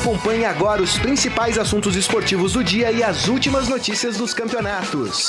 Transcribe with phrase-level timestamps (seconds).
[0.00, 5.28] Acompanhe agora os principais assuntos esportivos do dia e as últimas notícias dos campeonatos.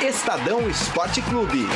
[0.00, 1.66] Estadão Esporte Clube.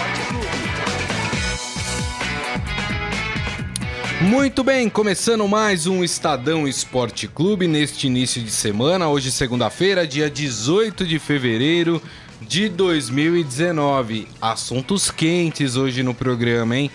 [4.22, 10.30] Muito bem, começando mais um Estadão Esporte Clube neste início de semana, hoje segunda-feira, dia
[10.30, 12.02] 18 de fevereiro
[12.40, 14.26] de 2019.
[14.40, 16.90] Assuntos quentes hoje no programa, hein?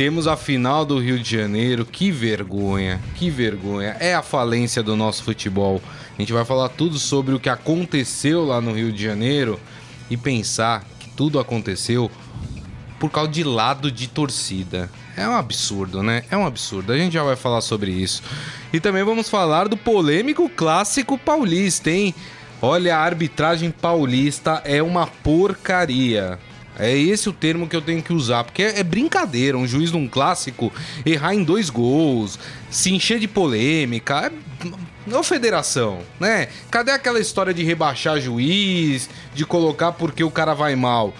[0.00, 3.98] Temos a final do Rio de Janeiro, que vergonha, que vergonha.
[4.00, 5.78] É a falência do nosso futebol.
[6.16, 9.60] A gente vai falar tudo sobre o que aconteceu lá no Rio de Janeiro
[10.08, 12.10] e pensar que tudo aconteceu
[12.98, 14.88] por causa de lado de torcida.
[15.18, 16.24] É um absurdo, né?
[16.30, 16.94] É um absurdo.
[16.94, 18.22] A gente já vai falar sobre isso.
[18.72, 22.14] E também vamos falar do polêmico clássico paulista, hein?
[22.62, 26.38] Olha, a arbitragem paulista é uma porcaria.
[26.78, 29.96] É esse o termo que eu tenho que usar, porque é, brincadeira um juiz de
[29.96, 30.72] um clássico
[31.04, 32.38] errar em dois gols,
[32.70, 34.30] se encher de polêmica.
[34.30, 35.14] É...
[35.14, 36.48] Ô federação, né?
[36.70, 41.14] Cadê aquela história de rebaixar juiz, de colocar porque o cara vai mal?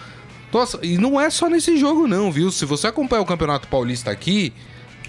[0.52, 2.50] Nossa, e não é só nesse jogo, não, viu?
[2.50, 4.52] Se você acompanhar o Campeonato Paulista aqui,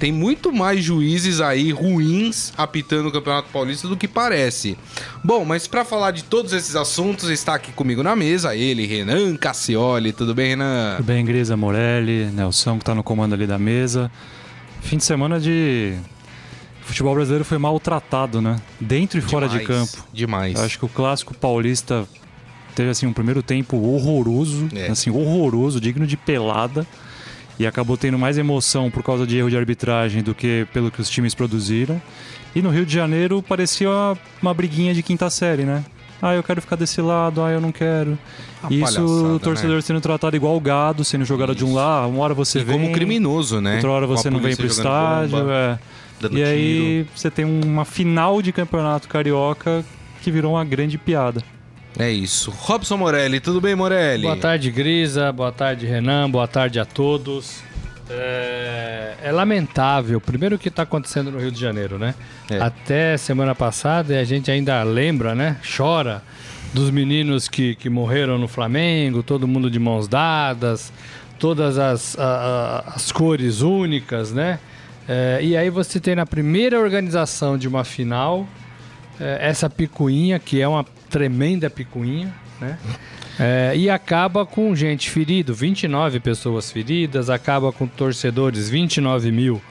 [0.01, 4.75] tem muito mais juízes aí ruins apitando o Campeonato Paulista do que parece.
[5.23, 9.37] Bom, mas para falar de todos esses assuntos, está aqui comigo na mesa ele, Renan
[9.37, 10.11] Cassioli.
[10.11, 10.95] Tudo bem, Renan?
[10.97, 14.11] Tudo bem, Grisa Morelli, Nelson, que tá no comando ali da mesa.
[14.81, 15.93] Fim de semana de.
[16.81, 18.55] O futebol brasileiro foi maltratado, né?
[18.79, 20.03] Dentro e fora de campo.
[20.11, 20.57] Demais.
[20.57, 22.07] Eu acho que o clássico paulista
[22.73, 24.87] teve assim um primeiro tempo horroroso, é.
[24.87, 26.87] assim horroroso, digno de pelada
[27.59, 31.01] e acabou tendo mais emoção por causa de erro de arbitragem do que pelo que
[31.01, 32.01] os times produziram.
[32.55, 35.83] E no Rio de Janeiro parecia uma, uma briguinha de quinta série, né?
[36.21, 38.17] Ah, eu quero ficar desse lado, ah, eu não quero.
[38.61, 39.03] Uma Isso,
[39.35, 39.81] o torcedor né?
[39.81, 41.65] sendo tratado igual gado, sendo jogado Isso.
[41.65, 42.79] de um lado, uma hora você e vem.
[42.79, 43.75] como criminoso, né?
[43.75, 45.39] Outra hora você não vem pro estádio.
[45.39, 46.25] Bomba, é.
[46.25, 46.45] E tiro.
[46.45, 49.83] aí você tem uma final de campeonato carioca
[50.21, 51.43] que virou uma grande piada.
[51.99, 52.51] É isso.
[52.51, 54.23] Robson Morelli, tudo bem, Morelli?
[54.23, 55.31] Boa tarde, Grisa.
[55.31, 56.29] Boa tarde, Renan.
[56.29, 57.61] Boa tarde a todos.
[58.09, 62.13] É, é lamentável, primeiro o que está acontecendo no Rio de Janeiro, né?
[62.49, 62.59] É.
[62.59, 65.57] Até semana passada a gente ainda lembra, né?
[65.63, 66.21] Chora
[66.73, 70.91] dos meninos que, que morreram no Flamengo, todo mundo de mãos dadas,
[71.39, 72.23] todas as, a,
[72.85, 74.59] a, as cores únicas, né?
[75.07, 78.47] É, e aí você tem na primeira organização de uma final
[79.19, 82.79] é, essa picuinha, que é uma tremenda picuinha, né?
[83.39, 89.61] É, e acaba com gente ferida, 29 pessoas feridas, acaba com torcedores, 29 mil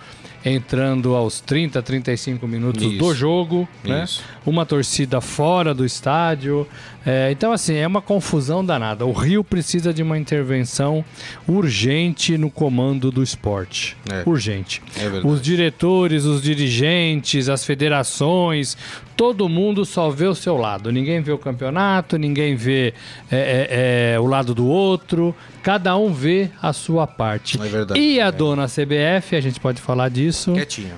[0.45, 2.99] entrando aos 30, 35 minutos Isso.
[2.99, 4.07] do jogo, né?
[4.47, 6.67] Uma torcida fora do estádio.
[7.05, 9.05] É, então, assim, é uma confusão danada.
[9.05, 11.05] O Rio precisa de uma intervenção
[11.47, 13.97] urgente no comando do esporte.
[14.11, 14.23] É.
[14.27, 14.83] Urgente.
[14.97, 18.77] É os diretores, os dirigentes, as federações,
[19.21, 20.91] todo mundo só vê o seu lado.
[20.91, 22.95] Ninguém vê o campeonato, ninguém vê
[23.31, 25.37] é, é, é o lado do outro.
[25.63, 27.61] Cada um vê a sua parte.
[27.61, 28.01] É verdade.
[28.01, 30.55] E a dona CBF, a gente pode falar disso.
[30.55, 30.95] Quietinha.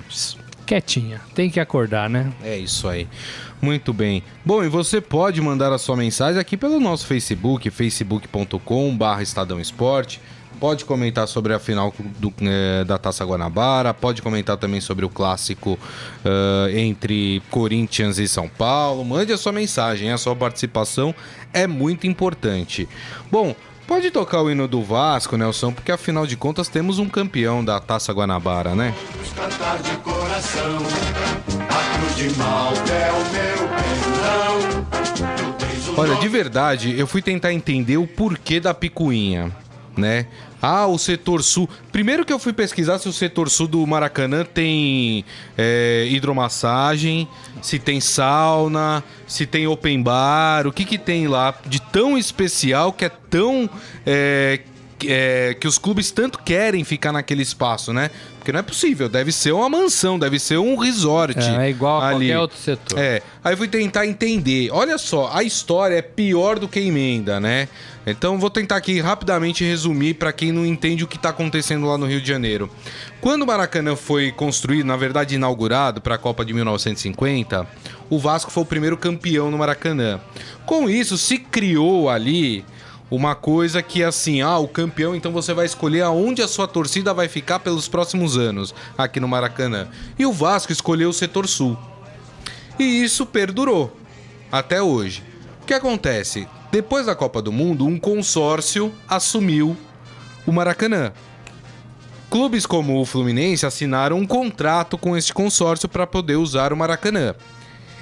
[0.65, 1.21] Quietinha.
[1.35, 2.31] Tem que acordar, né?
[2.41, 3.09] É isso aí.
[3.61, 4.23] Muito bem.
[4.45, 10.21] Bom, e você pode mandar a sua mensagem aqui pelo nosso Facebook, facebook.com.br Estadão Esporte.
[10.63, 15.09] Pode comentar sobre a final do, é, da Taça Guanabara, pode comentar também sobre o
[15.09, 19.03] clássico uh, entre Corinthians e São Paulo.
[19.03, 21.13] Mande a sua mensagem, a sua participação
[21.51, 22.87] é muito importante.
[23.29, 23.53] Bom,
[23.85, 27.81] Pode tocar o hino do Vasco, Nelson, porque afinal de contas temos um campeão da
[27.81, 28.95] Taça Guanabara, né?
[29.35, 30.77] Cantar de coração,
[31.69, 33.73] a cruz de é o meu
[35.95, 39.51] Olha, de verdade, eu fui tentar entender o porquê da picuinha,
[39.97, 40.27] né?
[40.61, 41.69] Ah, o setor sul.
[41.91, 45.25] Primeiro que eu fui pesquisar se o setor sul do Maracanã tem
[45.57, 47.27] é, hidromassagem,
[47.61, 52.93] se tem sauna, se tem open bar, o que que tem lá de tão especial
[52.93, 53.69] que é tão.
[54.05, 54.61] É,
[55.07, 58.09] é, que os clubes tanto querem ficar naquele espaço, né?
[58.37, 61.39] Porque não é possível, deve ser uma mansão, deve ser um resort.
[61.39, 62.27] É, é igual a ali.
[62.27, 62.99] qualquer outro setor.
[62.99, 63.21] É.
[63.43, 64.69] Aí fui tentar entender.
[64.71, 67.69] Olha só, a história é pior do que a emenda, né?
[68.05, 71.97] Então vou tentar aqui rapidamente resumir para quem não entende o que está acontecendo lá
[71.97, 72.69] no Rio de Janeiro.
[73.21, 77.65] Quando o Maracanã foi construído, na verdade inaugurado para a Copa de 1950,
[78.09, 80.19] o Vasco foi o primeiro campeão no Maracanã.
[80.65, 82.65] Com isso se criou ali
[83.09, 87.13] uma coisa que assim, ah, o campeão, então você vai escolher aonde a sua torcida
[87.13, 89.87] vai ficar pelos próximos anos aqui no Maracanã.
[90.17, 91.77] E o Vasco escolheu o setor sul.
[92.79, 93.95] E isso perdurou
[94.51, 95.23] até hoje.
[95.61, 96.47] O que acontece?
[96.71, 99.77] Depois da Copa do Mundo, um consórcio assumiu
[100.45, 101.11] o Maracanã.
[102.29, 107.35] Clubes como o Fluminense assinaram um contrato com este consórcio para poder usar o Maracanã.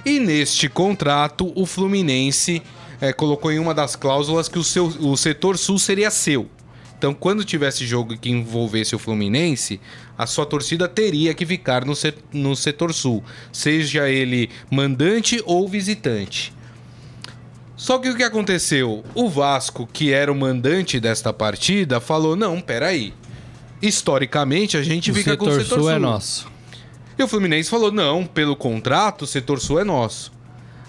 [0.05, 2.63] E neste contrato, o Fluminense
[3.01, 6.47] é, colocou em uma das cláusulas que o, seu, o setor sul seria seu.
[6.97, 9.81] Então, quando tivesse jogo que envolvesse o Fluminense,
[10.15, 15.67] a sua torcida teria que ficar no, set, no setor sul, seja ele mandante ou
[15.67, 16.53] visitante.
[17.75, 19.03] Só que o que aconteceu?
[19.15, 23.15] O Vasco, que era o mandante desta partida, falou: não, peraí.
[23.81, 25.77] Historicamente, a gente o fica com o setor sul.
[25.79, 26.47] sul é nosso.
[27.17, 30.31] E o Fluminense falou: não, pelo contrato, o setor sul é nosso.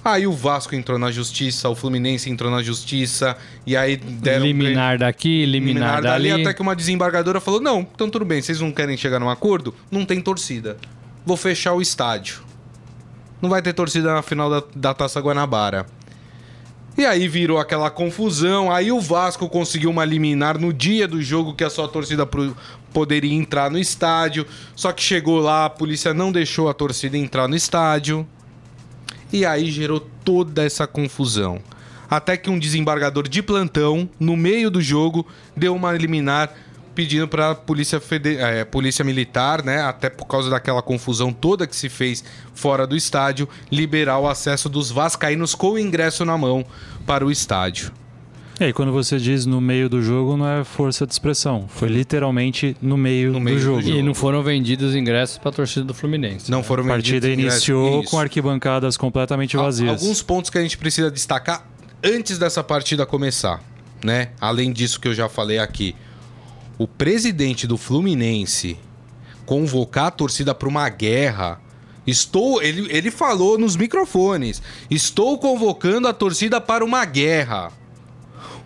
[0.04, 4.44] Aí o Vasco entrou na justiça, o Fluminense entrou na justiça, e aí deram.
[4.44, 6.32] Liminar daqui, liminar, liminar dali.
[6.32, 9.72] Até que uma desembargadora falou: não, então tudo bem, vocês não querem chegar num acordo?
[9.90, 10.76] Não tem torcida.
[11.24, 12.42] Vou fechar o estádio.
[13.40, 15.86] Não vai ter torcida na final da, da Taça Guanabara.
[16.96, 18.70] E aí virou aquela confusão.
[18.70, 22.56] Aí o Vasco conseguiu uma liminar no dia do jogo que a sua torcida pro,
[22.92, 24.46] poderia entrar no estádio.
[24.76, 28.26] Só que chegou lá, a polícia não deixou a torcida entrar no estádio.
[29.32, 31.60] E aí gerou toda essa confusão.
[32.10, 35.26] Até que um desembargador de plantão, no meio do jogo,
[35.56, 36.52] deu uma liminar
[36.94, 38.00] pedindo para a polícia,
[38.38, 42.22] é, polícia militar, né, até por causa daquela confusão toda que se fez
[42.54, 46.66] fora do estádio, liberar o acesso dos vascaínos com o ingresso na mão
[47.06, 47.92] para o estádio.
[48.62, 51.66] E aí, quando você diz no meio do jogo, não é força de expressão.
[51.66, 53.80] Foi literalmente no meio, no meio do, jogo.
[53.80, 53.98] do, jogo.
[53.98, 56.48] E não foram vendidos ingressos para a torcida do Fluminense.
[56.48, 57.08] Não foram vendidos.
[57.08, 60.00] A partida iniciou com arquibancadas completamente vazias.
[60.00, 61.66] Alguns pontos que a gente precisa destacar
[62.04, 63.60] antes dessa partida começar,
[64.04, 64.28] né?
[64.40, 65.96] Além disso que eu já falei aqui
[66.78, 68.78] o presidente do Fluminense
[69.44, 71.60] convocar a torcida para uma guerra.
[72.06, 77.81] Estou, ele, ele falou nos microfones: estou convocando a torcida para uma guerra.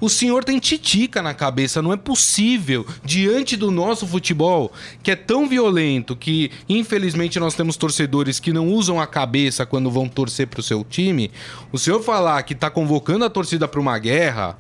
[0.00, 4.72] O senhor tem titica na cabeça, não é possível, diante do nosso futebol,
[5.02, 9.90] que é tão violento que, infelizmente, nós temos torcedores que não usam a cabeça quando
[9.90, 11.30] vão torcer para o seu time.
[11.72, 14.58] O senhor falar que está convocando a torcida para uma guerra,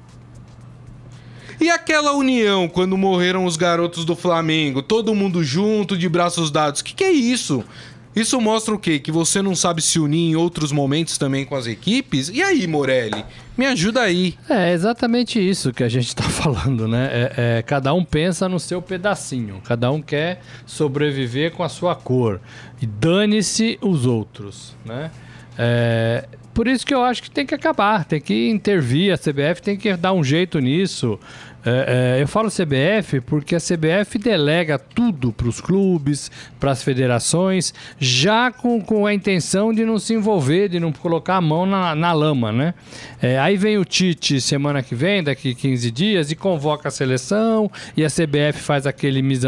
[1.60, 6.80] e aquela união quando morreram os garotos do Flamengo, todo mundo junto, de braços dados?
[6.80, 7.64] O que, que é isso?
[8.16, 8.98] Isso mostra o quê?
[8.98, 12.30] Que você não sabe se unir em outros momentos também com as equipes?
[12.30, 13.22] E aí, Morelli?
[13.58, 14.38] Me ajuda aí.
[14.48, 17.10] É exatamente isso que a gente está falando, né?
[17.12, 21.94] É, é, cada um pensa no seu pedacinho, cada um quer sobreviver com a sua
[21.94, 22.40] cor.
[22.80, 25.10] E dane-se os outros, né?
[25.58, 29.60] É, por isso que eu acho que tem que acabar, tem que intervir, a CBF
[29.60, 31.18] tem que dar um jeito nisso.
[31.68, 36.30] É, é, eu falo CBF porque a CBF delega tudo para os clubes,
[36.60, 41.36] para as federações, já com, com a intenção de não se envolver, de não colocar
[41.36, 42.72] a mão na, na lama, né?
[43.20, 47.68] É, aí vem o Tite semana que vem, daqui 15 dias, e convoca a seleção,
[47.96, 49.46] e a CBF faz aquele mise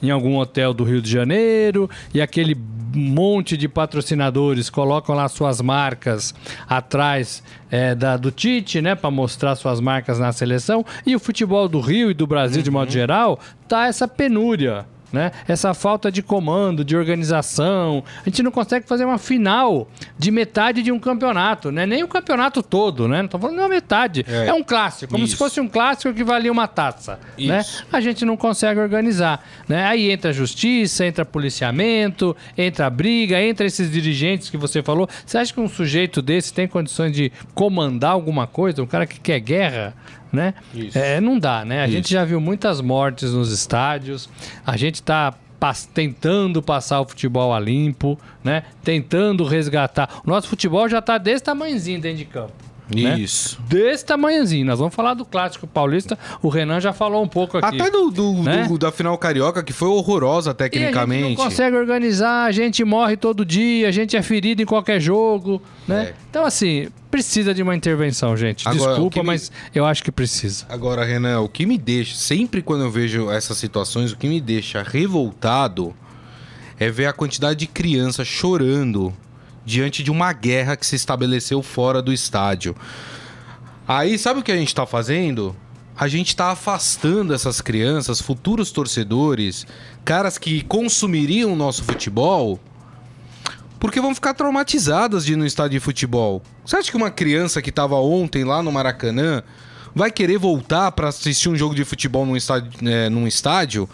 [0.00, 2.56] em algum hotel do Rio de Janeiro, e aquele
[2.94, 6.34] monte de patrocinadores colocam lá suas marcas
[6.68, 10.84] atrás é, da, do Tite, né, para mostrar suas marcas na seleção.
[11.06, 12.64] E o futebol do Rio e do Brasil, uhum.
[12.64, 12.92] de modo uhum.
[12.92, 15.30] geral, tá essa penúria né?
[15.46, 18.02] Essa falta de comando, de organização.
[18.20, 19.88] A gente não consegue fazer uma final
[20.18, 21.84] de metade de um campeonato, né?
[21.84, 23.22] Nem o campeonato todo, né?
[23.22, 24.24] Não tô falando de uma metade.
[24.28, 25.32] É, é um clássico, como Isso.
[25.32, 27.60] se fosse um clássico que valia uma taça, né?
[27.60, 27.82] Isso.
[27.82, 27.88] né?
[27.92, 29.84] A gente não consegue organizar, né?
[29.84, 35.08] Aí entra a justiça, entra policiamento, entra a briga, entra esses dirigentes que você falou.
[35.26, 38.82] Você acha que um sujeito desse tem condições de comandar alguma coisa?
[38.82, 39.94] Um cara que quer guerra?
[40.32, 40.54] Né?
[40.94, 41.82] É, não dá, né?
[41.82, 41.96] A Isso.
[41.96, 44.28] gente já viu muitas mortes nos estádios,
[44.66, 45.34] a gente está
[45.94, 48.64] tentando passar o futebol a limpo, né?
[48.82, 50.20] Tentando resgatar.
[50.24, 52.71] O nosso futebol já está desse tamanhozinho dentro de campo.
[52.94, 53.18] Né?
[53.18, 53.58] Isso.
[53.60, 53.66] Né?
[53.68, 54.66] Desse tamanhozinho.
[54.66, 56.18] Nós vamos falar do clássico paulista.
[56.42, 57.80] O Renan já falou um pouco aqui.
[57.80, 58.66] Até do, do, né?
[58.68, 61.20] do da final carioca, que foi horrorosa tecnicamente.
[61.20, 64.62] E a gente não consegue organizar, a gente morre todo dia, a gente é ferido
[64.62, 66.08] em qualquer jogo, né?
[66.10, 66.14] É.
[66.30, 68.66] Então, assim, precisa de uma intervenção, gente.
[68.66, 69.26] Agora, Desculpa, me...
[69.26, 70.64] mas eu acho que precisa.
[70.68, 74.40] Agora, Renan, o que me deixa, sempre quando eu vejo essas situações, o que me
[74.40, 75.94] deixa revoltado
[76.78, 79.14] é ver a quantidade de crianças chorando
[79.64, 82.76] diante de uma guerra que se estabeleceu fora do estádio.
[83.86, 85.56] Aí, sabe o que a gente está fazendo?
[85.96, 89.66] A gente está afastando essas crianças, futuros torcedores,
[90.04, 92.58] caras que consumiriam o nosso futebol,
[93.78, 96.42] porque vão ficar traumatizadas de ir no estádio de futebol.
[96.64, 99.42] Você acha que uma criança que estava ontem lá no Maracanã
[99.94, 103.88] vai querer voltar para assistir um jogo de futebol num estádio, é, num estádio?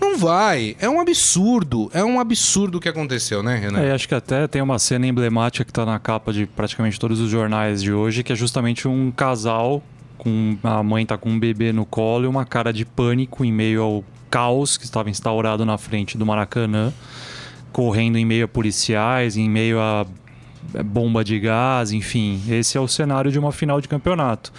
[0.00, 0.76] Não vai.
[0.78, 1.90] É um absurdo.
[1.92, 3.80] É um absurdo o que aconteceu, né, Renan?
[3.80, 7.20] É, acho que até tem uma cena emblemática que está na capa de praticamente todos
[7.20, 9.82] os jornais de hoje, que é justamente um casal
[10.18, 13.52] com a mãe tá com um bebê no colo e uma cara de pânico em
[13.52, 16.92] meio ao caos que estava instaurado na frente do Maracanã,
[17.72, 20.06] correndo em meio a policiais, em meio a
[20.74, 22.42] é, bomba de gás, enfim.
[22.48, 24.52] Esse é o cenário de uma final de campeonato.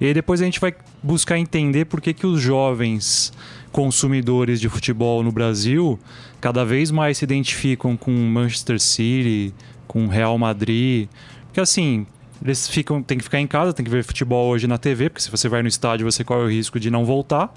[0.00, 3.32] E depois a gente vai buscar entender por que, que os jovens
[3.72, 5.98] consumidores de futebol no Brasil
[6.40, 9.54] cada vez mais se identificam com Manchester City,
[9.86, 11.08] com Real Madrid.
[11.46, 12.06] Porque assim,
[12.44, 15.22] eles ficam, tem que ficar em casa, tem que ver futebol hoje na TV, porque
[15.22, 17.52] se você vai no estádio você corre o risco de não voltar.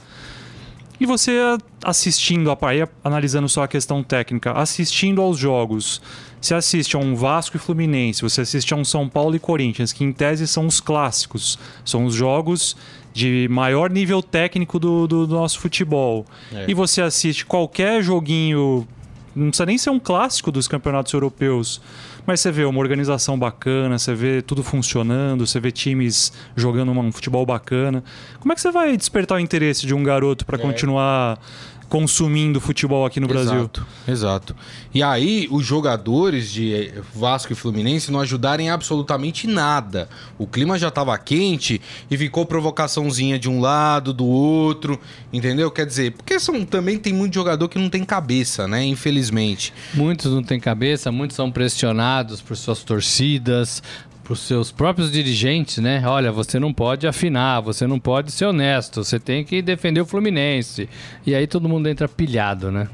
[1.00, 1.39] E você
[1.84, 6.01] assistindo a Paia, analisando só a questão técnica, assistindo aos jogos,
[6.39, 9.91] você assiste a um Vasco e Fluminense, você assiste a um São Paulo e Corinthians,
[9.91, 12.77] que em tese são os clássicos, são os jogos
[13.15, 16.25] de maior nível técnico do, do, do nosso futebol.
[16.53, 16.65] É.
[16.67, 18.86] E você assiste qualquer joguinho,
[19.34, 21.81] não precisa nem ser um clássico dos campeonatos europeus,
[22.25, 27.10] mas você vê uma organização bacana, você vê tudo funcionando, você vê times jogando um
[27.10, 28.03] futebol bacana.
[28.41, 30.62] Como é que você vai despertar o interesse de um garoto para é.
[30.62, 31.39] continuar
[31.89, 33.69] consumindo futebol aqui no exato, Brasil.
[34.07, 34.55] Exato.
[34.93, 40.09] E aí, os jogadores de Vasco e Fluminense não ajudarem absolutamente nada.
[40.37, 44.99] O clima já estava quente e ficou provocaçãozinha de um lado, do outro,
[45.31, 45.69] entendeu?
[45.69, 48.83] Quer dizer, porque são, também tem muito jogador que não tem cabeça, né?
[48.85, 49.73] Infelizmente.
[49.93, 53.83] Muitos não têm cabeça, muitos são pressionados por suas torcidas,
[54.25, 56.01] para os seus próprios dirigentes, né?
[56.03, 60.05] Olha, você não pode afinar, você não pode ser honesto, você tem que defender o
[60.05, 60.89] Fluminense.
[61.24, 62.89] E aí todo mundo entra pilhado, né?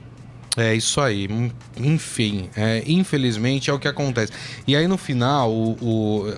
[0.58, 1.30] É isso aí.
[1.78, 4.34] Enfim, é, infelizmente é o que acontece.
[4.68, 6.34] E aí no final, o, o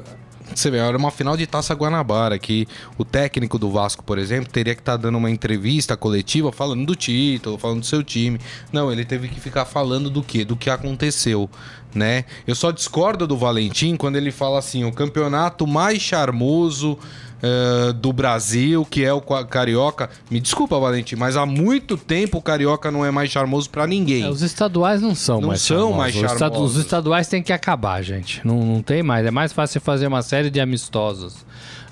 [0.56, 4.52] você vê, era uma final de Taça Guanabara, que o técnico do Vasco, por exemplo,
[4.52, 8.40] teria que estar tá dando uma entrevista coletiva falando do título, falando do seu time.
[8.72, 10.46] Não, ele teve que ficar falando do quê?
[10.46, 11.50] Do que aconteceu,
[11.94, 12.26] né?
[12.48, 16.98] Eu só discordo do Valentim quando ele fala assim, o campeonato mais charmoso
[17.44, 20.10] uh, do Brasil, que é o Carioca.
[20.32, 24.24] Me desculpa, Valentim, mas há muito tempo o Carioca não é mais charmoso para ninguém.
[24.24, 25.98] É, os estaduais não são não mais são charmosos.
[25.98, 26.76] mais charmosos.
[26.76, 28.42] Os estaduais têm que acabar, gente.
[28.46, 29.26] Não, não tem mais.
[29.26, 31.46] É mais fácil fazer uma série de amistosos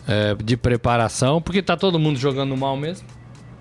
[0.07, 3.07] é, de preparação, porque tá todo mundo jogando mal mesmo,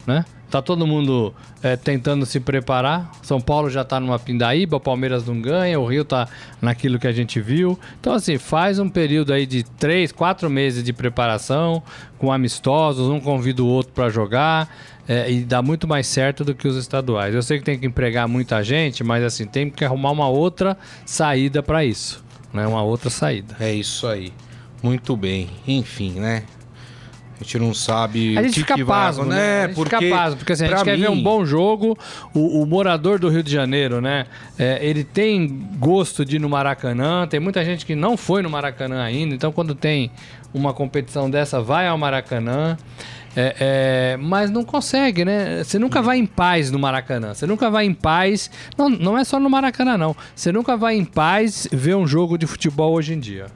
[0.06, 0.24] né?
[0.50, 3.10] Tá todo mundo é, tentando se preparar.
[3.22, 6.28] São Paulo já tá numa pindaíba, Palmeiras não ganha, o Rio tá
[6.60, 7.78] naquilo que a gente viu.
[8.00, 11.82] Então, assim, faz um período aí de três, quatro meses de preparação,
[12.18, 14.68] com amistosos, um convida o outro para jogar.
[15.08, 17.34] É, e dá muito mais certo do que os estaduais.
[17.34, 20.76] Eu sei que tem que empregar muita gente, mas assim, tem que arrumar uma outra
[21.04, 22.24] saída para isso.
[22.52, 22.66] Né?
[22.66, 23.56] Uma outra saída.
[23.60, 24.32] É isso aí.
[24.82, 25.48] Muito bem.
[25.66, 26.44] Enfim, né?
[27.40, 29.36] A gente não sabe a gente que fica que pasmo, vai...
[29.38, 29.62] né?
[29.62, 31.96] A gente porque, fica pasmo, porque assim, a gente quer ver um bom jogo.
[32.34, 34.26] O, o, morador do Rio de Janeiro, né?
[34.58, 37.26] É, ele tem gosto de ir no Maracanã.
[37.26, 39.34] Tem muita gente que não foi no Maracanã ainda.
[39.34, 40.10] Então, quando tem
[40.52, 42.76] uma competição dessa, vai ao Maracanã.
[43.34, 45.64] É, é, mas não consegue, né?
[45.64, 47.32] Você nunca vai em paz no Maracanã.
[47.32, 48.50] Você nunca vai em paz.
[48.76, 50.14] Não, não é só no Maracanã, não.
[50.34, 53.46] Você nunca vai em paz ver um jogo de futebol hoje em dia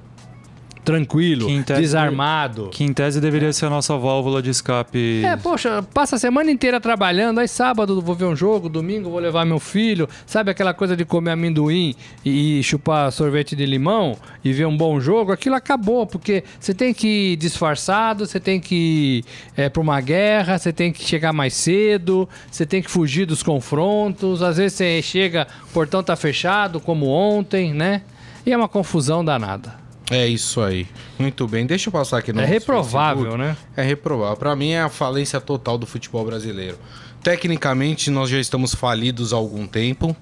[0.84, 2.68] tranquilo, que tese, desarmado.
[2.70, 5.22] Que em tese deveria ser a nossa válvula de escape.
[5.24, 9.18] É, poxa, passa a semana inteira trabalhando, aí sábado vou ver um jogo, domingo vou
[9.18, 10.08] levar meu filho.
[10.26, 15.00] Sabe aquela coisa de comer amendoim e, chupar sorvete de limão e ver um bom
[15.00, 15.32] jogo?
[15.32, 19.24] Aquilo acabou, porque você tem que ir disfarçado, você tem que ir
[19.56, 23.42] é, para uma guerra, você tem que chegar mais cedo, você tem que fugir dos
[23.42, 24.42] confrontos.
[24.42, 28.02] Às vezes você chega, o portão tá fechado, como ontem, né?
[28.44, 29.83] E é uma confusão danada.
[30.10, 30.86] É isso aí.
[31.18, 31.64] Muito bem.
[31.66, 33.38] Deixa eu passar aqui no É reprovável, Facebook.
[33.42, 33.56] né?
[33.76, 34.36] É reprovável.
[34.36, 36.78] Para mim é a falência total do futebol brasileiro.
[37.22, 40.14] Tecnicamente nós já estamos falidos há algum tempo,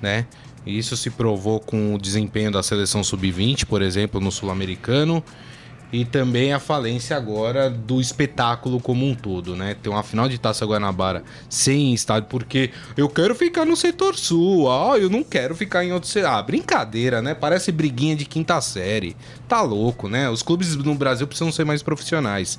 [0.00, 0.26] né?
[0.66, 5.22] E isso se provou com o desempenho da seleção sub-20, por exemplo, no Sul-Americano
[5.92, 9.76] e também a falência agora do espetáculo como um todo, né?
[9.80, 14.70] Tem uma final de Taça Guanabara sem estádio, porque eu quero ficar no setor sul,
[14.70, 16.30] ah, eu não quero ficar em outro setor.
[16.30, 17.34] Ah, brincadeira, né?
[17.34, 19.14] Parece briguinha de quinta série.
[19.46, 20.30] Tá louco, né?
[20.30, 22.58] Os clubes no Brasil precisam ser mais profissionais.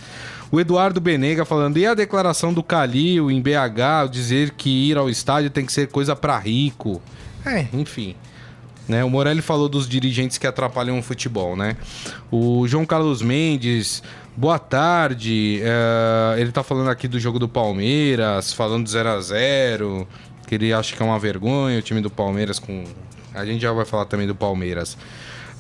[0.52, 5.10] O Eduardo Benega falando, e a declaração do Calil em BH, dizer que ir ao
[5.10, 7.02] estádio tem que ser coisa para rico.
[7.44, 8.16] É, enfim.
[8.88, 9.04] Né?
[9.04, 11.78] O Morelli falou dos dirigentes que atrapalham o futebol, né?
[12.30, 14.04] O João Carlos Mendes,
[14.36, 15.62] boa tarde.
[15.64, 20.08] É, ele tá falando aqui do jogo do Palmeiras, falando do 0 a 0
[20.48, 22.84] que ele acha que é uma vergonha o time do Palmeiras com.
[23.34, 24.98] A gente já vai falar também do Palmeiras.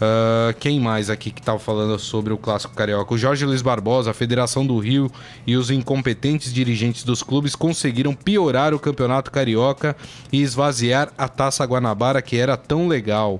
[0.03, 3.13] Uh, quem mais aqui que estava falando sobre o clássico carioca?
[3.13, 5.09] O Jorge Luiz Barbosa, a Federação do Rio
[5.47, 9.95] e os incompetentes dirigentes dos clubes conseguiram piorar o campeonato carioca
[10.29, 13.39] e esvaziar a taça Guanabara que era tão legal.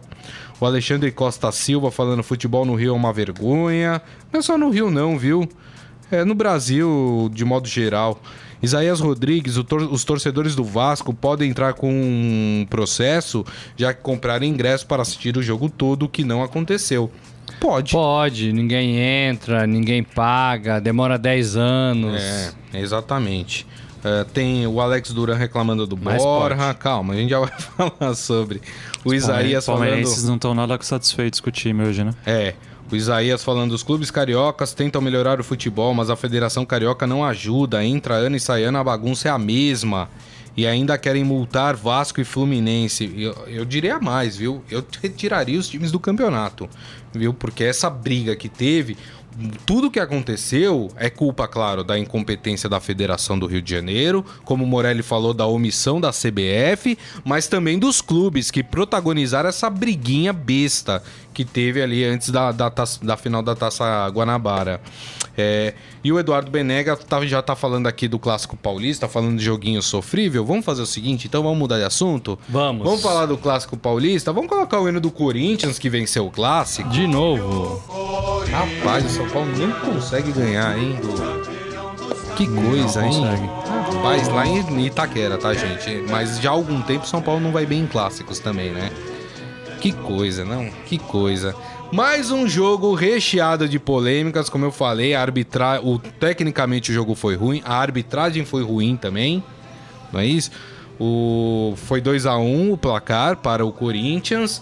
[0.58, 4.02] O Alexandre Costa Silva falando futebol no Rio é uma vergonha.
[4.32, 5.50] Não é só no Rio, não, viu?
[6.10, 8.22] É no Brasil, de modo geral.
[8.64, 14.46] Isaías Rodrigues, tor os torcedores do Vasco podem entrar com um processo, já que compraram
[14.46, 17.12] ingresso para assistir o jogo todo, que não aconteceu.
[17.60, 17.92] Pode.
[17.92, 22.22] Pode, ninguém entra, ninguém paga, demora 10 anos.
[22.22, 23.68] É, exatamente.
[24.00, 26.56] Uh, tem o Alex Duran reclamando do Mas Borja.
[26.56, 26.78] Pode.
[26.80, 28.62] Calma, a gente já vai falar sobre.
[29.04, 29.82] O Isaías falando...
[29.82, 32.12] Palmeirenses não estão nada satisfeitos com o time hoje, né?
[32.26, 32.54] É.
[32.94, 37.26] O Isaías falando, os clubes cariocas tentam melhorar o futebol, mas a Federação Carioca não
[37.26, 37.84] ajuda.
[37.84, 40.08] Entra ano e sai ano, a bagunça é a mesma.
[40.56, 43.12] E ainda querem multar Vasco e Fluminense.
[43.18, 44.64] Eu, eu diria mais, viu?
[44.70, 46.70] Eu retiraria os times do campeonato,
[47.12, 47.34] viu?
[47.34, 48.96] Porque essa briga que teve,
[49.66, 54.64] tudo que aconteceu é culpa, claro, da incompetência da Federação do Rio de Janeiro, como
[54.64, 60.32] o Morelli falou, da omissão da CBF, mas também dos clubes que protagonizaram essa briguinha
[60.32, 61.02] besta
[61.34, 62.72] que teve ali antes da, da,
[63.02, 64.80] da final da Taça Guanabara.
[65.36, 65.74] É,
[66.04, 69.82] e o Eduardo Benega tá, já tá falando aqui do Clássico Paulista, falando de joguinho
[69.82, 70.46] sofrível.
[70.46, 72.38] Vamos fazer o seguinte, então vamos mudar de assunto?
[72.48, 72.84] Vamos.
[72.84, 74.32] Vamos falar do Clássico Paulista?
[74.32, 76.90] Vamos colocar o hino do Corinthians que venceu o Clássico?
[76.90, 77.84] De novo.
[78.52, 81.00] Rapaz, o São Paulo nem consegue ganhar, hein?
[82.36, 83.24] Que coisa, hein?
[83.94, 86.04] Rapaz, lá em Itaquera, tá, gente?
[86.10, 88.92] Mas já há algum tempo São Paulo não vai bem em clássicos também, né?
[89.84, 90.70] Que coisa, não?
[90.86, 91.54] Que coisa.
[91.92, 95.82] Mais um jogo recheado de polêmicas, como eu falei, a arbitra...
[95.84, 99.44] o tecnicamente o jogo foi ruim, a arbitragem foi ruim também.
[100.10, 100.52] Não é isso?
[100.98, 104.62] O foi 2 a 1 um, o placar para o Corinthians.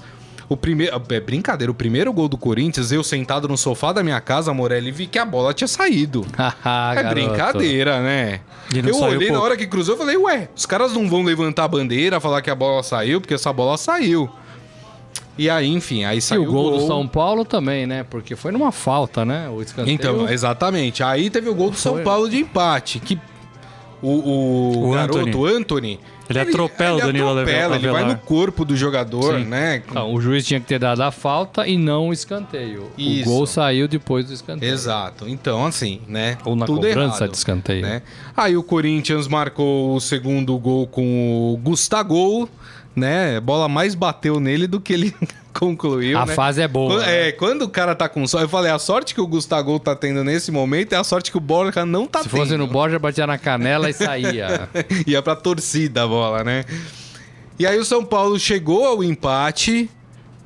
[0.50, 4.20] O primeiro, é brincadeira, o primeiro gol do Corinthians, eu sentado no sofá da minha
[4.20, 6.26] casa, Morelli, vi que a bola tinha saído.
[6.98, 8.40] é brincadeira, né?
[8.74, 11.68] Eu olhei na hora que cruzou, eu falei, ué, os caras não vão levantar a
[11.68, 14.28] bandeira, falar que a bola saiu, porque essa bola saiu.
[15.38, 18.04] E aí, enfim, aí saiu e o gol, gol, do São Paulo também, né?
[18.04, 19.50] Porque foi numa falta, né?
[19.50, 19.94] O escanteio.
[19.94, 21.04] Então, exatamente.
[21.04, 21.92] Aí teve o gol do foi.
[21.92, 23.20] São Paulo de empate, que
[24.02, 26.00] o, o, o garoto Anthony, Anthony
[26.32, 29.46] ele, ele atropela ele o Danilo atropela, Ele vai no corpo do jogador, Sim.
[29.46, 29.84] né?
[29.88, 32.90] Então, o juiz tinha que ter dado a falta e não o escanteio.
[32.98, 33.30] Isso.
[33.30, 34.72] O gol saiu depois do escanteio.
[34.72, 35.28] Exato.
[35.28, 36.38] Então, assim, né?
[36.46, 37.82] Ou na Tudo cobrança errado, de escanteio.
[37.82, 38.02] Né?
[38.36, 42.50] Aí o Corinthians marcou o segundo gol com o Gustavo
[42.96, 43.38] né?
[43.38, 45.16] A bola mais bateu nele do que ele
[45.54, 46.18] concluiu.
[46.18, 46.34] A né?
[46.34, 46.96] fase é boa.
[46.96, 47.28] Quando, né?
[47.28, 49.96] É, quando o cara tá com sorte, eu falei, a sorte que o Gustavo tá
[49.96, 52.32] tendo nesse momento é a sorte que o Borja não tá Se tendo.
[52.32, 54.70] Se fosse no Borja, batia na canela e saía.
[55.08, 56.66] Ia pra torcida a bola, né?
[57.58, 59.90] E aí o São Paulo chegou ao empate.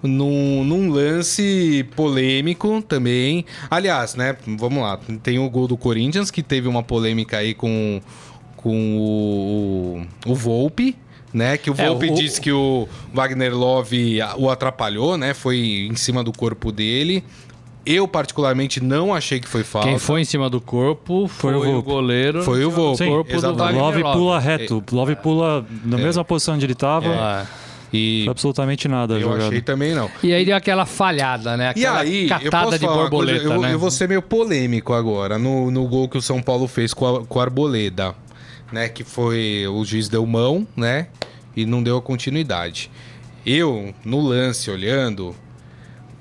[0.03, 3.43] Num, num, lance polêmico também.
[3.71, 4.38] Aliás, né?
[4.45, 4.99] Vamos lá.
[5.23, 7.99] Tem o gol do Corinthians, que teve uma polêmica aí com,
[8.55, 10.95] com o, o Volpe,
[11.36, 11.58] né?
[11.58, 12.15] Que o é, Volpe é, o...
[12.15, 15.34] disse que o Wagner Love o atrapalhou, né?
[15.34, 15.58] Foi
[15.91, 17.24] em cima do corpo dele.
[17.86, 19.89] Eu, particularmente, não achei que foi falta.
[19.89, 22.41] Quem foi em cima do corpo foi, foi o, o, goleiro.
[22.41, 23.04] Foi o Volpe.
[23.04, 23.58] Sim, corpo exatamente.
[23.58, 24.84] do Wagner Love pula reto.
[24.91, 24.95] É.
[24.95, 26.02] Love pula na é.
[26.02, 27.06] mesma posição onde ele estava.
[27.06, 27.45] É.
[27.93, 29.15] E absolutamente nada.
[29.15, 29.48] Eu jogado.
[29.48, 30.10] achei também não.
[30.24, 31.69] E aí deu aquela falhada, né?
[31.69, 33.39] Aquela e aí, catada de borboleta.
[33.39, 33.74] Coisa, eu, né?
[33.74, 37.17] eu, vou ser meio polêmico agora no, no gol que o São Paulo fez com
[37.17, 38.15] a, com a Arboleda
[38.71, 38.89] né?
[38.89, 41.08] Que foi o juiz deu mão, né?
[41.56, 42.91] E não deu a continuidade.
[43.46, 45.36] Eu, no lance, olhando,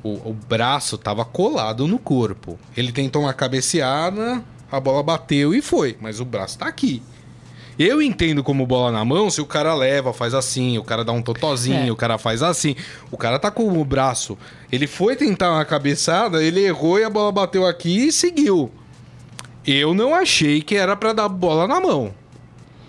[0.02, 2.58] o, o braço tava colado no corpo.
[2.76, 7.02] Ele tentou uma cabeceada, a bola bateu e foi, mas o braço tá aqui.
[7.76, 11.10] Eu entendo como bola na mão se o cara leva, faz assim, o cara dá
[11.10, 11.92] um totozinho, é.
[11.92, 12.76] o cara faz assim.
[13.10, 14.38] O cara tá com o braço.
[14.70, 18.70] Ele foi tentar uma cabeçada, ele errou e a bola bateu aqui e seguiu.
[19.66, 22.14] Eu não achei que era para dar bola na mão.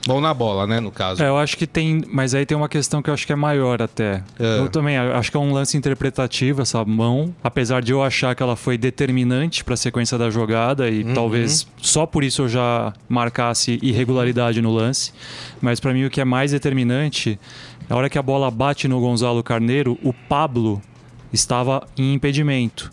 [0.08, 1.24] Mão na bola, né, no caso.
[1.24, 2.04] É, eu acho que tem.
[2.08, 4.24] Mas aí tem uma questão que eu acho que é maior até.
[4.40, 4.60] É.
[4.60, 7.34] Eu também acho que é um lance interpretativo essa mão.
[7.44, 11.14] Apesar de eu achar que ela foi determinante para a sequência da jogada e uhum.
[11.14, 15.12] talvez só por isso eu já marcasse irregularidade no lance.
[15.62, 17.40] Mas para mim o que é mais determinante,
[17.90, 20.82] na hora que a bola bate no Gonzalo Carneiro, o Pablo
[21.36, 22.92] estava em impedimento.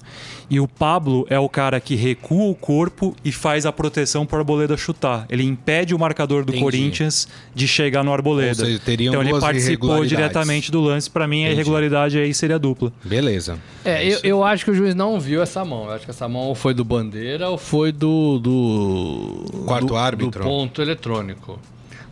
[0.53, 4.37] E o Pablo é o cara que recua o corpo e faz a proteção para
[4.37, 5.25] o Arboleda chutar.
[5.31, 6.63] Ele impede o marcador do Entendi.
[6.63, 8.67] Corinthians de chegar no Arboleda.
[8.67, 11.09] Seja, então ele participou diretamente do lance.
[11.09, 11.51] Para mim, Entendi.
[11.51, 12.93] a irregularidade aí seria dupla.
[13.03, 13.59] Beleza.
[13.83, 15.87] É, eu, eu, acho que o juiz não viu essa mão.
[15.87, 18.39] Eu acho que essa mão ou foi do Bandeira ou foi do.
[18.39, 20.43] do Quarto do, árbitro.
[20.43, 21.59] Do ponto eletrônico.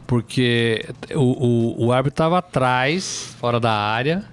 [0.07, 4.25] Porque o, o, o árbitro estava atrás, fora da área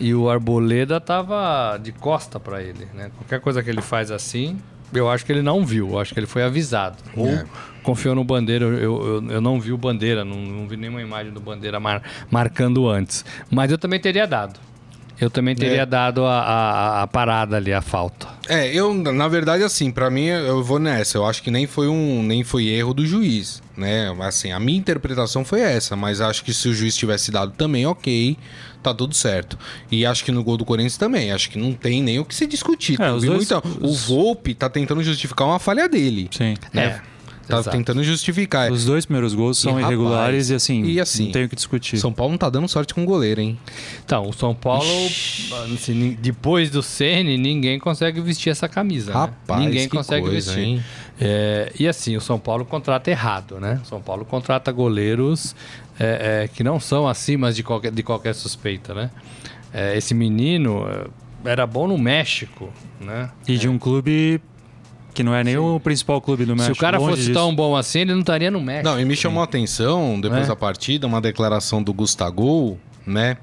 [0.00, 3.10] e o Arboleda tava de costa para ele, né?
[3.18, 4.58] Qualquer coisa que ele faz assim,
[4.92, 6.96] eu acho que ele não viu, eu acho que ele foi avisado.
[7.16, 7.44] Ou é.
[7.82, 11.32] confiou no Bandeira, eu, eu, eu, não vi o Bandeira, não, não vi nenhuma imagem
[11.32, 13.24] do Bandeira mar, marcando antes.
[13.50, 14.58] Mas eu também teria dado.
[15.20, 15.86] Eu também teria é.
[15.86, 18.26] dado a, a, a, parada ali, a falta.
[18.48, 21.18] É, eu, na verdade, assim, para mim, eu vou nessa.
[21.18, 24.14] Eu acho que nem foi um, nem foi erro do juiz, né?
[24.20, 27.86] Assim, a minha interpretação foi essa, mas acho que se o juiz tivesse dado também,
[27.86, 28.36] ok,
[28.82, 29.58] tá tudo certo.
[29.90, 32.34] E acho que no gol do Corinthians também, acho que não tem nem o que
[32.34, 33.00] se discutir.
[33.00, 36.28] É, os dois- muito, O Volpe tá tentando justificar uma falha dele.
[36.30, 36.54] Sim.
[36.72, 37.00] Né?
[37.50, 37.76] Tá exato.
[37.76, 38.70] tentando justificar.
[38.72, 41.56] Os dois primeiros gols são rapaz, irregulares e assim, e assim, não tem o que
[41.56, 41.98] discutir.
[41.98, 43.58] São Paulo não tá dando sorte com o goleiro, hein?
[44.04, 44.84] Então, o São Paulo,
[45.74, 49.12] assim, nin- depois do Ceni, ninguém consegue vestir essa camisa.
[49.12, 49.18] né?
[49.18, 50.64] Rapaz, Ninguém que consegue coisa, vestir.
[50.68, 50.84] hein?
[51.20, 53.80] É, e assim, o São Paulo contrata errado, né?
[53.84, 55.54] O São Paulo contrata goleiros
[55.98, 59.10] é, é, que não são acima de qualquer, de qualquer suspeita, né?
[59.72, 60.86] É, esse menino
[61.44, 63.30] é, era bom no México, né?
[63.46, 64.40] E de um clube
[65.14, 66.76] que não é nem o principal clube do Se México.
[66.76, 67.32] o cara fosse disso.
[67.32, 68.88] tão bom assim, ele não estaria no México.
[68.88, 70.46] Não, e me chamou a atenção, depois É.
[70.48, 73.36] da partida, uma declaração do Gustavo, né?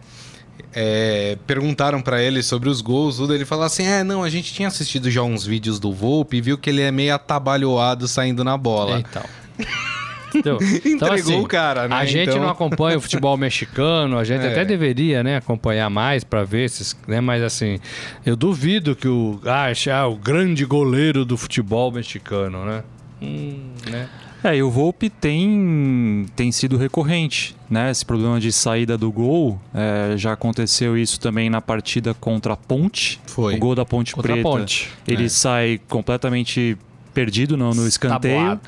[0.73, 4.53] É, perguntaram pra ele sobre os gols, tudo, ele falou assim: é, não, a gente
[4.53, 8.43] tinha assistido já uns vídeos do Volpe e viu que ele é meio atabalhoado saindo
[8.43, 8.99] na bola.
[8.99, 9.23] Então.
[10.29, 10.57] Entendeu?
[10.85, 11.95] Então, Entregou o cara, né?
[11.95, 14.51] A gente Então- não acompanha o futebol mexicano, a gente É.
[14.51, 17.79] até deveria, né, acompanhar mais pra ver esses, né, mas assim,
[18.25, 22.83] eu duvido que o ah, ah, o grande goleiro do futebol mexicano, né?
[23.21, 24.07] Hum, né?
[24.43, 27.89] É, e o Volpe tem, tem sido recorrente, né?
[27.89, 32.55] Esse problema de saída do gol, é, já aconteceu isso também na partida contra a
[32.55, 33.19] Ponte.
[33.25, 33.55] Foi.
[33.55, 34.47] O gol da Ponte Contra a Preta.
[34.49, 34.89] Ponte.
[35.07, 35.29] Ele É.
[35.29, 36.77] sai completamente
[37.13, 38.37] perdido no, no escanteio.
[38.37, 38.61] Tabuado.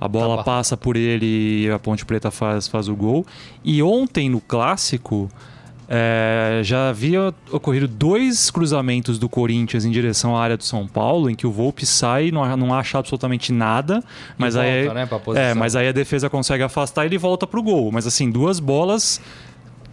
[0.00, 0.44] A bola Tabuado.
[0.44, 3.26] passa por ele e a Ponte Preta faz, faz o gol.
[3.64, 5.30] E ontem no clássico
[5.88, 11.28] é, já havia ocorrido dois cruzamentos do Corinthians em direção à área do São Paulo,
[11.28, 14.02] em que o Volpe sai, não, não acha absolutamente nada,
[14.38, 17.62] mas volta, aí, né, é, mas aí a defesa consegue afastar e ele volta pro
[17.62, 17.92] gol.
[17.92, 19.20] Mas assim, duas bolas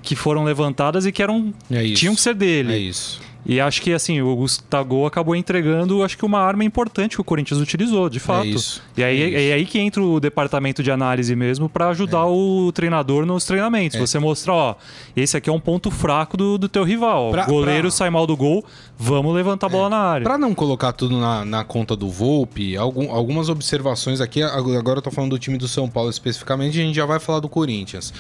[0.02, 2.00] que foram levantadas e que eram É isso.
[2.00, 2.74] tinham que ser dele.
[2.74, 3.22] É isso.
[3.44, 7.24] E acho que assim, o Gustavo acabou entregando, acho que uma arma importante que o
[7.24, 8.46] Corinthians utilizou, de fato.
[8.48, 9.38] isso, E aí é é, isso.
[9.38, 14.00] é aí que entra o departamento de análise mesmo para ajudar o treinador nos treinamentos.
[14.00, 14.76] Você mostrar, ó,
[15.16, 17.32] esse aqui é um ponto fraco do, do teu rival.
[17.32, 18.64] Pra- o goleiro pra- sai mal do gol,
[18.98, 20.24] vamos levantar a bola na área.
[20.24, 24.44] Pra não colocar tudo na, na conta do Volpe, algum- algumas observações aqui.
[24.44, 27.20] ag- Agora eu tô falando do time do São Paulo especificamente, a gente já vai
[27.20, 28.14] falar do Corinthians.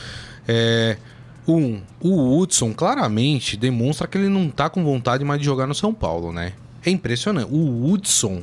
[0.47, 0.97] É,
[1.47, 5.73] um, o Hudson claramente demonstra que ele não tá com vontade mais de jogar no
[5.75, 6.53] São Paulo, né?
[6.85, 7.47] É impressionante.
[7.51, 8.41] O Hudson.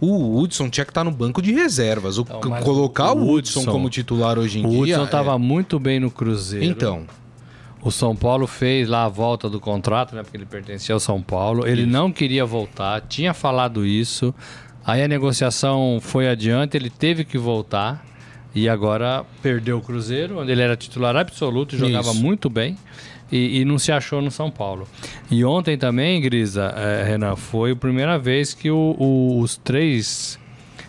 [0.00, 2.16] O Hudson tinha que estar no banco de reservas.
[2.18, 4.80] O, Então, colocar o o Hudson, Hudson- como titular hoje em O dia.
[4.80, 6.64] Hudson é- estava muito bem no Cruzeiro.
[6.64, 7.04] Então,
[7.82, 10.22] O São Paulo fez lá a volta do contrato, né?
[10.22, 11.66] Porque ele pertencia ao São Paulo.
[11.66, 14.34] Ele não queria voltar, tinha falado isso.
[14.84, 18.04] Aí a negociação foi adiante, ele teve que voltar.
[18.54, 22.20] E agora perdeu o Cruzeiro, onde ele era titular absoluto, jogava Isso.
[22.20, 22.76] muito bem.
[23.30, 24.88] E, e não se achou no São Paulo.
[25.30, 30.36] E ontem também, Grisa, eh, Renan, foi a primeira vez que o- o- os três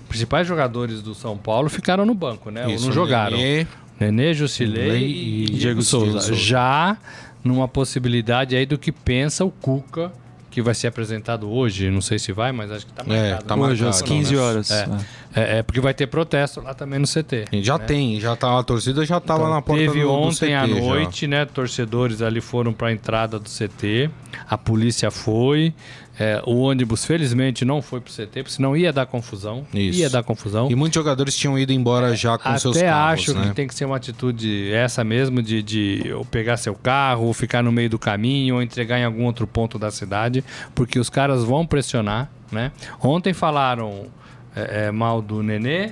[0.10, 2.66] principais jogadores do São Paulo ficaram no banco, né?
[2.66, 3.38] Ou isso, não jogaram.
[3.38, 3.68] Nenê,
[4.00, 6.20] Nenê, Jusilei Lei e e Diego Souza.
[6.20, 6.34] Souza.
[6.34, 6.98] Já
[7.44, 10.12] numa possibilidade aí do que pensa o Cuca,
[10.50, 11.92] que vai ser apresentado hoje.
[11.92, 13.44] Não sei se vai, mas acho que tá marcado.
[13.46, 13.62] tá né?
[13.64, 14.42] Hoje, às marcado, 15 né?
[14.42, 14.72] horas.
[14.72, 14.84] É.
[14.84, 14.90] É,
[15.34, 17.46] é porque vai ter protesto lá também no CT.
[17.62, 20.54] Já tem, já tá, a torcida já tava na porta Teve do, do ontem CT
[20.54, 20.76] à já.
[20.76, 21.46] noite, né?
[21.46, 24.10] Torcedores ali foram para a entrada do CT.
[24.50, 25.74] A polícia foi.
[26.20, 29.66] É, o ônibus, felizmente, não foi pro CT, porque senão ia dar confusão.
[29.74, 30.00] Isso.
[30.00, 30.70] Ia dar confusão.
[30.70, 33.48] E muitos jogadores tinham ido embora já com seus Até carros, acho né?
[33.48, 37.34] que tem que ser uma atitude essa mesmo, de, de ou pegar seu carro, ou
[37.34, 40.44] ficar no meio do caminho, ou entregar em algum outro ponto da cidade,
[40.76, 42.72] porque os caras vão pressionar, né?
[43.02, 44.08] Ontem falaram
[44.56, 45.92] é, é, mal do Nenê,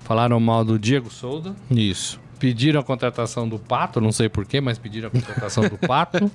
[0.00, 2.20] falaram mal do Diego Souza, Isso.
[2.38, 6.30] pediram a contratação do Pato, não sei porquê, mas pediram a contratação do Pato.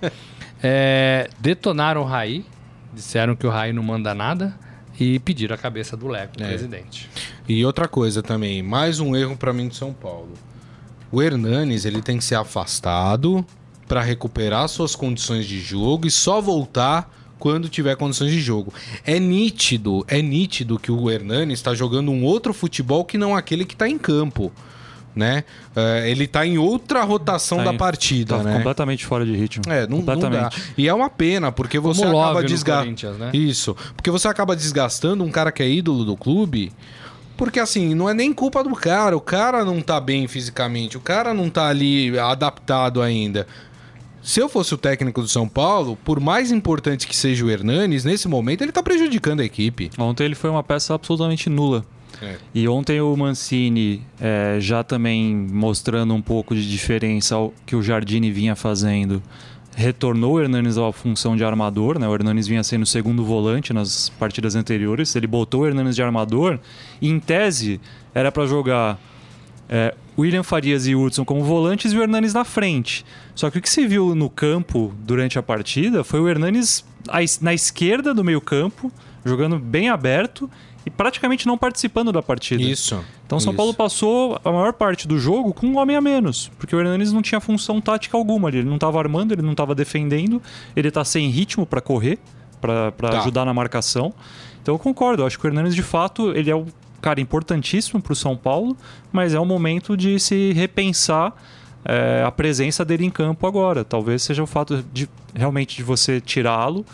[0.62, 2.46] É, detonaram o Raí,
[2.94, 4.58] disseram que o Raí não manda nada
[5.00, 6.48] e pediram a cabeça do Leco, É.
[6.48, 7.10] presidente.
[7.48, 10.34] E outra coisa também, mais um erro pra mim de São Paulo.
[11.12, 13.46] O Hernanes, ele tem que ser afastado
[13.88, 18.72] pra recuperar suas condições de jogo e só voltar quando tiver condições de jogo.
[19.04, 23.66] É nítido, é nítido que o Hernanes está jogando um outro futebol que não aquele
[23.66, 24.52] que tá em campo,
[25.16, 25.44] né?
[25.76, 28.58] É, ele tá em outra rotação Tá da em- partida, Tá né?
[28.58, 29.64] completamente fora de ritmo.
[29.68, 30.14] É, não, não dá.
[30.14, 30.62] completamente.
[30.78, 33.18] E é uma pena, porque você Como acaba desgastando.
[33.18, 33.32] Né?
[33.34, 33.76] Isso.
[33.96, 36.72] Porque você acaba desgastando um cara que é ídolo do clube.
[37.36, 39.18] Porque assim, não é nem culpa do cara.
[39.18, 40.96] O cara não tá bem fisicamente.
[40.96, 43.48] O cara não tá ali adaptado ainda.
[44.22, 48.06] Se eu fosse o técnico do São Paulo, por mais importante que seja o Hernanes,
[48.06, 49.90] nesse momento ele tá prejudicando a equipe.
[49.98, 51.84] Ontem ele foi uma peça absolutamente nula.
[52.22, 52.38] É.
[52.54, 57.82] E ontem o Mancini, é, já também mostrando um pouco de diferença ao que o
[57.82, 59.24] Jardine vinha fazendo,
[59.76, 62.08] retornou o Hernanes à função de armador, né?
[62.08, 65.16] O Hernanes vinha sendo segundo volante nas partidas anteriores.
[65.16, 66.60] Ele botou o Hernanes de armador
[67.02, 67.80] e, em tese,
[68.14, 69.00] era para jogar
[69.72, 73.06] é, William Farias e Hudson como volantes e o Hernanes na frente.
[73.34, 76.86] Só que o que se viu no campo durante a partida foi o Hernanes
[77.40, 78.92] na esquerda do meio campo,
[79.24, 80.50] jogando bem aberto
[80.86, 82.62] e praticamente não participando da partida.
[82.62, 83.04] Isso.
[83.26, 83.58] Então São isso.
[83.58, 87.14] Paulo passou a maior parte do jogo com um homem a menos, porque o Hernanes
[87.14, 88.58] não tinha função tática alguma ali.
[88.60, 90.42] Ele não estava armando, ele não estava defendendo,
[90.76, 92.20] ele está sem ritmo para correr,
[92.60, 93.20] para tá.
[93.20, 94.14] ajudar na marcação.
[94.62, 96.66] Então eu concordo, eu acho que o Hernanes de fato ele é um
[97.02, 98.78] cara importantíssimo para o São Paulo,
[99.12, 101.34] mas é o momento de se repensar
[101.84, 103.84] é, a presença dele em campo agora.
[103.84, 106.86] Talvez seja o fato de realmente de você tirá-lo,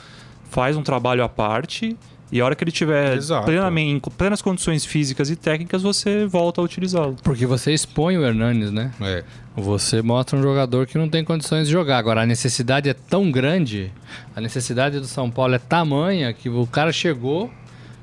[0.50, 1.98] faz um trabalho à parte
[2.32, 6.60] e a hora que ele tiver plenamente, em plenas condições físicas e técnicas, você volta
[6.60, 7.16] a utilizá-lo.
[7.24, 8.92] Porque você expõe o Hernanes, né?
[9.00, 9.24] É.
[9.56, 11.98] Você mostra um jogador que não tem condições de jogar.
[11.98, 13.92] Agora, a necessidade é tão grande,
[14.36, 17.50] a necessidade do São Paulo é tamanha que o cara chegou,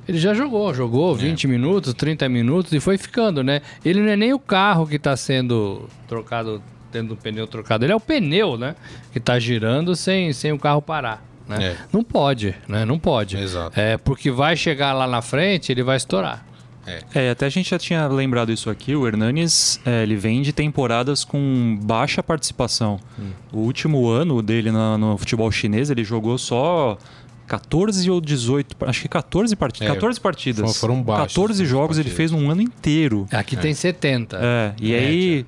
[0.06, 1.48] ele já jogou, jogou 20 é.
[1.48, 3.62] minutos, 30 minutos e foi ficando, né?
[3.84, 6.62] Ele não é nem o carro que está sendo trocado,
[6.92, 8.74] tendo o pneu trocado, ele é o pneu, né?
[9.12, 11.24] Que está girando sem, sem o carro parar.
[11.48, 11.72] Né?
[11.72, 11.76] É.
[11.92, 12.84] Não pode, né?
[12.84, 13.36] Não pode.
[13.36, 13.78] Exato.
[13.78, 16.44] É, porque vai chegar lá na frente, ele vai estourar.
[16.86, 17.02] É.
[17.14, 18.94] é, até a gente já tinha lembrado isso aqui.
[18.94, 23.00] O Hernanes é, ele vem de temporadas com baixa participação.
[23.18, 23.30] Hum.
[23.52, 26.98] O último ano dele no, no futebol chinês, ele jogou só
[27.46, 29.90] 14 ou 18, acho que 14 partidas.
[29.90, 30.76] É, 14 partidas.
[30.76, 31.34] Foram baixos.
[31.34, 32.06] 14 jogos partidas.
[32.06, 33.26] ele fez um ano inteiro.
[33.30, 33.58] Aqui é.
[33.58, 34.38] tem 70.
[34.40, 35.46] É, e aí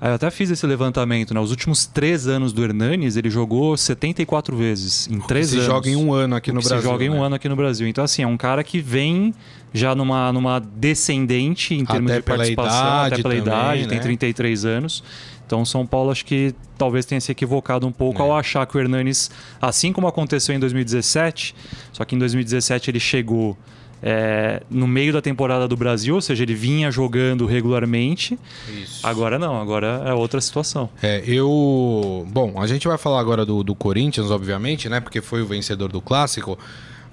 [0.00, 1.40] eu até fiz esse levantamento, né?
[1.40, 5.08] Os últimos três anos do Hernanes, ele jogou 74 vezes.
[5.08, 5.66] Em três se anos.
[5.66, 6.78] joga em um ano aqui no Brasil.
[6.78, 7.26] Se joga em um né?
[7.26, 7.88] ano aqui no Brasil.
[7.88, 9.34] Então, assim, é um cara que vem
[9.72, 13.88] já numa, numa descendente em termos até de participação, idade até pela também, idade, né?
[13.88, 15.02] tem 33 anos.
[15.48, 18.22] Então, São Paulo acho que talvez tenha se equivocado um pouco é.
[18.22, 19.30] ao achar que o Hernanes,
[19.62, 21.54] assim como aconteceu em 2017,
[21.90, 23.56] só que em 2017 ele chegou
[24.02, 28.38] é, no meio da temporada do Brasil, ou seja, ele vinha jogando regularmente.
[28.68, 29.06] Isso.
[29.06, 30.90] Agora não, agora é outra situação.
[31.02, 32.26] É, eu.
[32.30, 35.00] Bom, a gente vai falar agora do, do Corinthians, obviamente, né?
[35.00, 36.58] Porque foi o vencedor do clássico.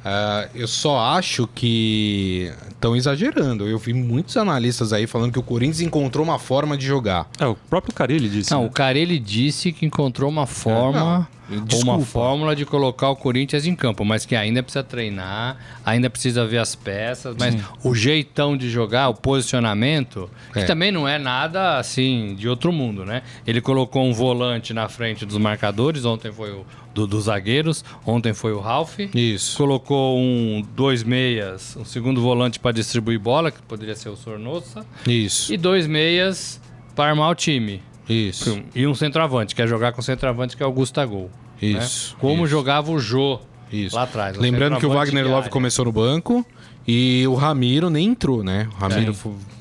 [0.05, 3.67] Uh, eu só acho que estão exagerando.
[3.67, 7.27] Eu vi muitos analistas aí falando que o Corinthians encontrou uma forma de jogar.
[7.39, 8.51] É, o próprio Carilli disse.
[8.51, 8.67] Não, né?
[8.67, 11.44] o Carilli disse que encontrou uma forma, é,
[11.83, 16.45] uma fórmula de colocar o Corinthians em campo, mas que ainda precisa treinar, ainda precisa
[16.45, 17.63] ver as peças, mas Sim.
[17.83, 20.63] o jeitão de jogar, o posicionamento, que é.
[20.63, 23.21] também não é nada assim de outro mundo, né?
[23.45, 27.83] Ele colocou um volante na frente dos marcadores, ontem foi o do, dos zagueiros.
[28.05, 28.99] Ontem foi o Ralph.
[29.13, 29.57] Isso.
[29.57, 34.85] Colocou um dois meias, um segundo volante para distribuir bola, que poderia ser o Sornosa.
[35.05, 35.53] Isso.
[35.53, 36.59] E dois meias
[36.95, 37.83] para armar o time.
[38.07, 38.61] Isso.
[38.73, 41.29] E um centroavante, quer jogar com o centroavante, que é o Gustavo.
[41.61, 41.69] Né?
[41.69, 42.13] Isso.
[42.13, 42.17] Né?
[42.21, 42.51] Como isso.
[42.51, 43.39] jogava o Jô
[43.71, 43.95] isso.
[43.95, 44.37] lá atrás.
[44.37, 46.45] Lembrando que o Wagner Love começou no banco
[46.87, 48.67] e o Ramiro nem entrou, né?
[48.75, 49.15] O Ramiro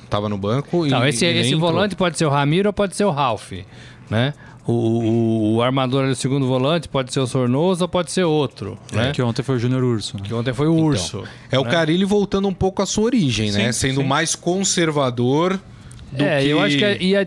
[0.04, 0.86] estava no banco.
[0.86, 3.52] Não, e, esse, e esse volante pode ser o Ramiro ou pode ser o Ralph,
[4.10, 4.34] né?
[4.66, 8.78] O, o, o, armador do segundo volante pode ser o Sornoso ou pode ser outro.
[8.92, 9.12] É, né?
[9.12, 10.16] Que ontem foi o Júnior Urso.
[10.16, 10.22] Né?
[10.24, 11.24] Que ontem foi o então, Urso.
[11.50, 11.70] É o né?
[11.70, 13.72] Carilli voltando um pouco à sua origem, sim, né?
[13.72, 14.06] Sendo sim.
[14.06, 15.60] mais conservador
[16.10, 16.48] do é, que...
[16.48, 16.84] eu acho que...
[16.84, 17.26] É, e a...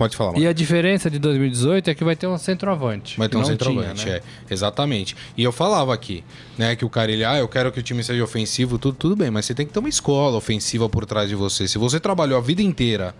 [0.00, 0.38] Pode falar.
[0.38, 3.18] E a diferença de 2018 é que vai ter um centroavante.
[3.18, 4.20] Vai ter um centroavante, tinha, né?
[4.48, 4.52] é.
[4.54, 5.14] Exatamente.
[5.36, 6.24] E eu falava aqui,
[6.56, 9.30] né, que o Carilli, ah, eu quero que o time seja ofensivo, tudo, tudo bem,
[9.30, 11.68] mas você tem que ter uma escola ofensiva por trás de você.
[11.68, 13.14] Se você trabalhou a vida inteira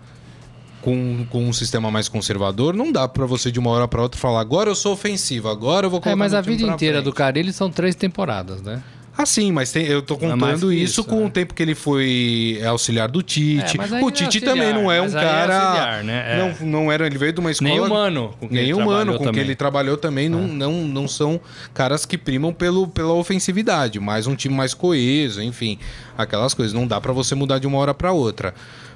[0.81, 4.19] com, com um sistema mais conservador, não dá para você de uma hora para outra
[4.19, 7.05] falar agora eu sou ofensivo, agora eu vou colocar É, mas a vida inteira frente.
[7.05, 8.81] do Carilli são três temporadas, né?
[9.21, 11.25] Ah, sim, mas tem, eu tô contando isso, isso, com né?
[11.27, 13.77] o tempo que ele foi auxiliar do Tite.
[13.79, 15.53] É, o Tite é auxiliar, também não é um cara.
[15.53, 16.25] É auxiliar, né?
[16.27, 16.37] É.
[16.37, 17.69] Não, não era, ele veio de uma escola.
[17.69, 18.33] Nem humano.
[18.39, 19.33] Com nem humano, com também.
[19.33, 20.27] que ele trabalhou também.
[20.27, 20.47] Não, é.
[20.47, 21.39] não, não são
[21.71, 25.77] caras que primam pelo, pela ofensividade, mas um time mais coeso, enfim,
[26.17, 26.73] aquelas coisas.
[26.73, 28.55] Não dá para você mudar de uma hora para outra.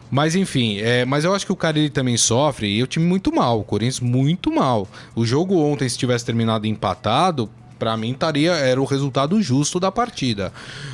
[0.10, 3.06] Mas enfim, é, mas eu acho que o cara ele também sofre e o time
[3.06, 4.88] muito mal, o Corinthians muito mal.
[5.16, 9.92] O jogo ontem, se tivesse terminado empatado, para mim estaria era o resultado justo da
[9.92, 10.52] partida.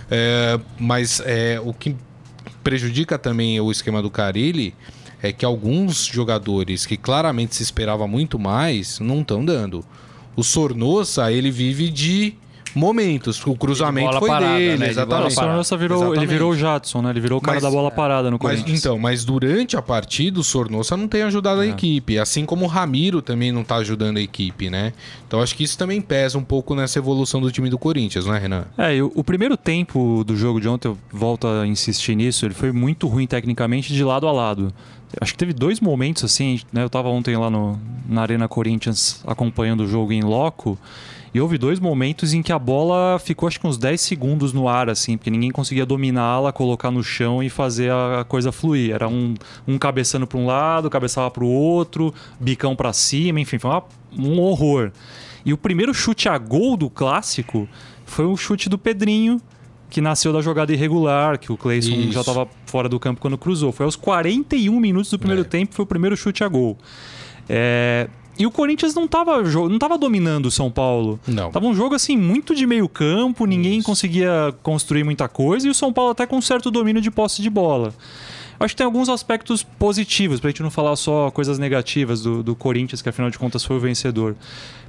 [0.10, 1.96] É, mas é, o que
[2.64, 4.74] prejudica também o esquema do Carilli
[5.22, 9.86] é que alguns jogadores que claramente se esperava muito mais não estão dando.
[10.36, 12.36] O Sornosa, ele vive de
[12.76, 13.46] momentos.
[13.46, 14.90] O cruzamento foi parada, dele, né?
[14.90, 15.36] exatamente.
[15.36, 16.20] De o virou, exatamente.
[16.20, 17.10] ele virou o Jadson, né?
[17.10, 18.70] Ele virou o cara mas, da bola parada no Corinthians.
[18.70, 21.66] Mas, então, mas durante a partida o Sornosa não tem ajudado é.
[21.66, 24.94] a equipe, assim como o Ramiro também não está ajudando a equipe, né?
[25.28, 28.34] Então acho que isso também pesa um pouco nessa evolução do time do Corinthians, não
[28.34, 28.66] é, Renan?
[28.78, 32.46] É, e o, o primeiro tempo do jogo de ontem, eu volto a insistir nisso,
[32.46, 34.74] ele foi muito ruim tecnicamente de lado a lado.
[35.20, 36.84] Acho que teve dois momentos assim, né?
[36.84, 40.78] Eu tava ontem lá no, na Arena Corinthians acompanhando o jogo em loco.
[41.34, 44.68] E houve dois momentos em que a bola ficou acho que uns 10 segundos no
[44.68, 48.94] ar, assim, porque ninguém conseguia dominá-la, colocar no chão e fazer a coisa fluir.
[48.94, 49.34] Era um,
[49.66, 53.84] um cabeçando para um lado, cabeçava para o outro, bicão para cima, enfim, foi uma,
[54.18, 54.92] um horror.
[55.46, 57.68] E o primeiro chute a gol do clássico
[58.06, 59.40] foi o chute do Pedrinho,
[59.90, 63.72] que nasceu da jogada irregular, que o Cleison já estava fora do campo quando cruzou.
[63.72, 65.46] Foi aos 41 minutos do primeiro é.
[65.46, 66.78] tempo, foi o primeiro chute a gol.
[67.48, 68.08] É,
[68.42, 71.20] e o Corinthians não estava não tava dominando o São Paulo.
[71.28, 71.52] Não.
[71.52, 73.86] Tava um jogo assim muito de meio campo, ninguém Isso.
[73.86, 77.40] conseguia construir muita coisa e o São Paulo até com um certo domínio de posse
[77.40, 77.94] de bola.
[78.60, 82.56] Acho que tem alguns aspectos positivos, pra gente não falar só coisas negativas do, do
[82.56, 84.36] Corinthians, que afinal de contas foi o vencedor.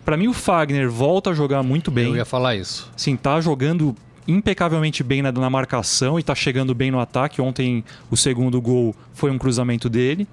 [0.02, 2.06] Para mim, o Fagner volta a jogar muito bem.
[2.06, 2.90] Eu ia falar isso.
[2.96, 3.94] Sim, tá jogando
[4.26, 7.42] impecavelmente bem na, na marcação e tá chegando bem no ataque.
[7.42, 10.26] Ontem, o segundo gol foi um cruzamento dele.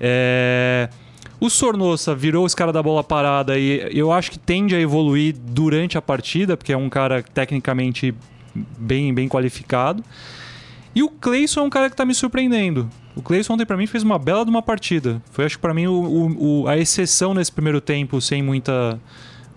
[0.00, 0.88] É...
[1.44, 5.36] O Sornosa virou esse cara da bola parada e eu acho que tende a evoluir
[5.38, 8.14] durante a partida, porque é um cara tecnicamente
[8.78, 10.02] bem, bem qualificado.
[10.94, 12.88] E o Cleison é um cara que está me surpreendendo.
[13.14, 15.20] O Cleison ontem para mim fez uma bela de uma partida.
[15.32, 18.98] Foi acho que para mim o, o, o, a exceção nesse primeiro tempo, sem muita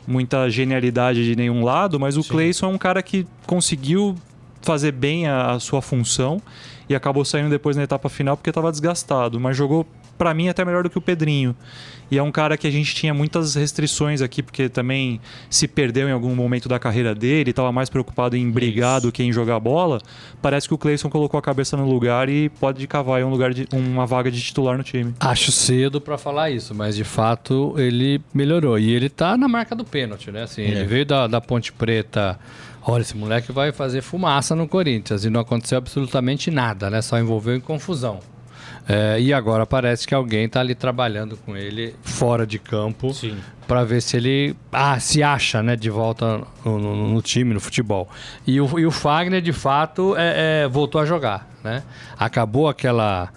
[0.05, 2.29] muita genialidade de nenhum lado, mas o Sim.
[2.31, 4.13] Cleison é um cara que conseguiu
[4.61, 6.41] fazer bem a, a sua função
[6.89, 10.65] e acabou saindo depois na etapa final porque estava desgastado, mas jogou para mim até
[10.65, 11.55] melhor do que o Pedrinho.
[12.09, 16.07] E é um cara que a gente tinha muitas restrições aqui, porque também se perdeu
[16.07, 19.59] em algum momento da carreira dele, estava mais preocupado em brigar do que em jogar
[19.59, 19.99] bola.
[20.41, 23.67] Parece que o Cleison colocou a cabeça no lugar e pode cavar um lugar de,
[23.73, 25.13] uma vaga de titular no time.
[25.19, 28.79] Acho cedo para falar isso, mas de fato ele melhorou.
[28.79, 30.43] E ele tá na marca do pênalti, né?
[30.43, 30.69] Assim, é.
[30.69, 32.39] Ele veio da, da Ponte Preta.
[32.81, 37.01] Olha, esse moleque vai fazer fumaça no Corinthians e não aconteceu absolutamente nada, né?
[37.01, 38.21] Só envolveu em confusão.
[38.89, 43.11] É, e agora parece que alguém está ali trabalhando com ele fora de campo
[43.67, 47.59] para ver se ele ah, se acha né, de volta no, no, no time, no
[47.59, 48.07] futebol.
[48.45, 51.49] E o, e o Fagner, de fato, é, é, voltou a jogar.
[51.61, 51.83] Né?
[52.17, 53.29] Acabou aquela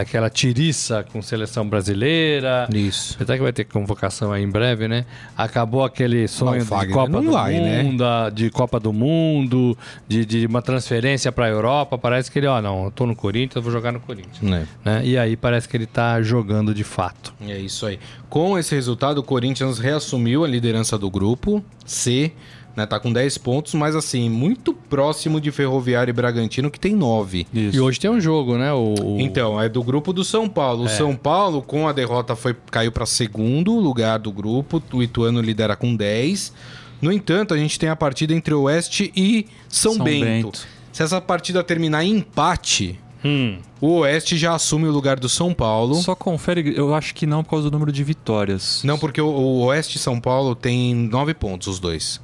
[0.00, 2.68] aquela tiriça com seleção brasileira.
[2.72, 3.16] Isso.
[3.20, 5.06] Até que vai ter convocação aí em breve, né?
[5.36, 7.82] Acabou aquele sonho não, de Copa do vai, né?
[7.82, 8.30] Mundo, né?
[8.30, 11.96] de Copa do Mundo, de, de uma transferência para a Europa.
[11.96, 14.42] Parece que ele, ó, não, eu tô no Corinthians, eu vou jogar no Corinthians.
[14.42, 14.66] É.
[14.84, 15.02] Né?
[15.04, 17.34] E aí parece que ele tá jogando de fato.
[17.40, 17.98] É isso aí.
[18.28, 22.32] Com esse resultado, o Corinthians reassumiu a liderança do grupo C
[22.76, 22.84] né?
[22.84, 27.46] Tá com 10 pontos, mas assim, muito próximo de Ferroviário e Bragantino, que tem 9.
[27.52, 27.76] Isso.
[27.76, 28.72] E hoje tem um jogo, né?
[28.72, 29.20] O, o...
[29.20, 30.82] Então, é do grupo do São Paulo.
[30.82, 30.86] É.
[30.86, 34.82] O São Paulo, com a derrota, foi caiu para segundo lugar do grupo.
[34.92, 36.52] O Ituano lidera com 10.
[37.00, 40.24] No entanto, a gente tem a partida entre o Oeste e São, São Bento.
[40.24, 40.66] Bento.
[40.92, 43.58] Se essa partida terminar em empate, Hum.
[43.80, 45.96] O Oeste já assume o lugar do São Paulo.
[45.96, 48.82] Só confere, eu acho que não por causa do número de vitórias.
[48.84, 52.20] Não, porque o, o Oeste e São Paulo tem nove pontos, os dois.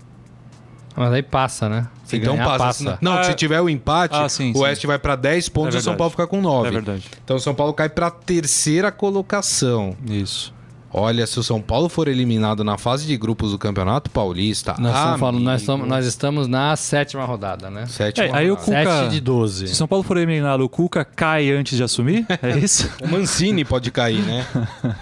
[0.96, 1.87] Mas aí passa, né?
[2.05, 2.64] Se então ganhar, passa.
[2.85, 2.98] passa.
[3.00, 4.87] Não, ah, se tiver o empate, ah, sim, o Oeste sim.
[4.87, 6.68] vai para 10 pontos é e o São Paulo fica com 9.
[6.68, 7.05] É verdade.
[7.24, 9.96] Então o São Paulo cai para terceira colocação.
[10.07, 10.52] Isso.
[10.94, 14.74] Olha, se o São Paulo for eliminado na fase de grupos do Campeonato Paulista.
[14.78, 17.87] Nós, estamos, falando, nós, estamos, nós estamos na sétima rodada, né?
[17.87, 19.68] Sétima é, aí o Cuca, 7 de 12.
[19.68, 22.26] Se o São Paulo for eliminado, o Cuca cai antes de assumir?
[22.42, 22.90] É isso?
[23.02, 24.46] o Mancini pode cair, né?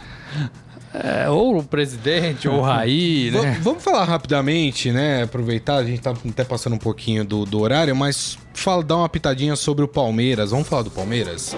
[0.93, 3.59] É, ou o presidente, ou o Raí, né?
[3.63, 5.23] Vamos falar rapidamente, né?
[5.23, 9.09] Aproveitar, a gente tá até passando um pouquinho do, do horário, mas fala, dar uma
[9.09, 10.51] pitadinha sobre o Palmeiras.
[10.51, 11.57] Vamos falar do Palmeiras?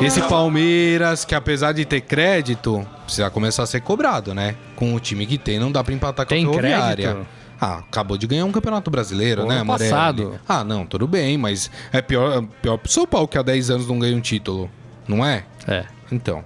[0.00, 4.54] Esse Palmeiras, que apesar de ter crédito, precisa começar a ser cobrado, né?
[4.74, 7.12] Com o time que tem, não dá pra empatar com tem a Ferroviária.
[7.12, 7.26] Crédito?
[7.58, 9.90] Ah, acabou de ganhar um campeonato brasileiro, Pô, né, Amarelli?
[9.90, 10.40] passado.
[10.46, 13.88] Ah, não, tudo bem, mas é pior, pior pro São Paulo que há 10 anos
[13.88, 14.70] não ganha um título,
[15.08, 15.44] não é?
[15.66, 15.84] É.
[16.10, 16.44] Então.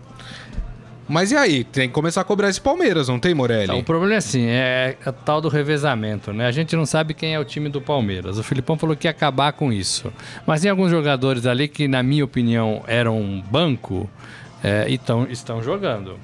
[1.10, 1.64] Mas e aí?
[1.64, 3.64] Tem que começar a cobrar esse Palmeiras, não tem, Morelli?
[3.64, 6.46] Então, o problema é assim, é, é tal do revezamento, né?
[6.46, 8.38] A gente não sabe quem é o time do Palmeiras.
[8.38, 10.12] O Filipão falou que ia acabar com isso.
[10.46, 14.08] Mas tem alguns jogadores ali que, na minha opinião, eram um banco
[14.62, 16.16] é, e tão, estão jogando.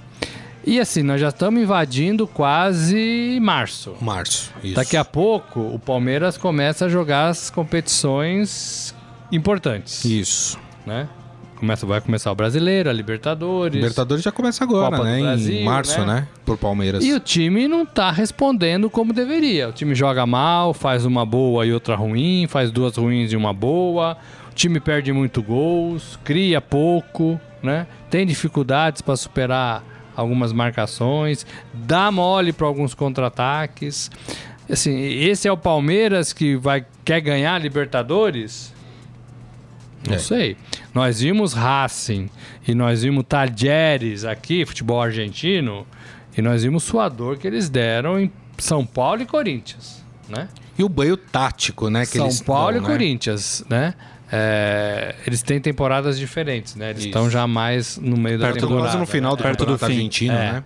[0.65, 3.97] E assim, nós já estamos invadindo quase março.
[4.01, 4.77] Março, isso.
[4.77, 8.95] Daqui a pouco, o Palmeiras começa a jogar as competições
[9.33, 10.05] importantes.
[10.05, 10.59] Isso.
[10.87, 11.09] Né?
[11.57, 13.75] Começa, vai começar o Brasileiro, a Libertadores.
[13.75, 15.21] Libertadores já começa agora, Copa né?
[15.23, 16.07] Brasil, em março, né?
[16.07, 16.29] né?
[16.45, 17.03] Por Palmeiras.
[17.03, 19.71] E o time não tá respondendo como deveria.
[19.71, 23.55] O time joga mal, faz uma boa e outra ruim, faz duas ruins e uma
[23.55, 24.19] boa.
[24.51, 27.87] O time perde muito gols, cria pouco, né?
[28.11, 29.83] Tem dificuldades para superar
[30.15, 34.11] algumas marcações, dá mole para alguns contra-ataques.
[34.69, 38.76] Assim, esse é o Palmeiras que vai quer ganhar a Libertadores?
[40.07, 40.19] Não é.
[40.19, 40.57] sei.
[40.95, 42.29] Nós vimos Racing
[42.67, 45.87] e nós vimos Tajeres aqui, futebol argentino,
[46.37, 50.49] e nós vimos suador que eles deram em São Paulo e Corinthians, né?
[50.79, 52.05] E o banho tático, né?
[52.05, 52.89] São Paulo dão, e né?
[52.89, 53.95] Corinthians, né?
[54.31, 56.91] É, eles têm temporadas diferentes, né?
[56.91, 58.89] Eles estão já mais no meio perto, da temporada.
[58.89, 59.51] Quase no final do né?
[59.51, 60.53] campeonato argentino, é.
[60.53, 60.65] né?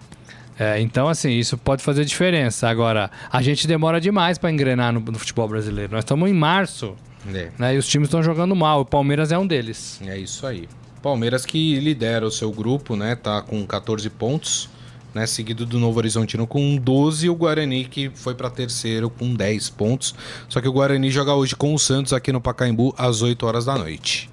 [0.58, 2.68] É, então, assim, isso pode fazer diferença.
[2.68, 5.92] Agora, a gente demora demais para engrenar no, no, futebol brasileiro.
[5.92, 6.94] Nós estamos em março
[7.28, 7.50] é.
[7.58, 8.80] né, e os times estão jogando mal.
[8.80, 10.00] O Palmeiras é um deles.
[10.06, 10.68] É isso aí.
[11.02, 13.16] Palmeiras que lidera o seu grupo, né?
[13.16, 14.68] Tá com 14 pontos
[15.14, 19.34] né, seguido do Novo Horizontino com 12 e o Guarani que foi para terceiro com
[19.34, 20.14] 10 pontos.
[20.48, 23.64] Só que o Guarani joga hoje com o Santos aqui no Pacaembu às 8 horas
[23.64, 24.30] da noite.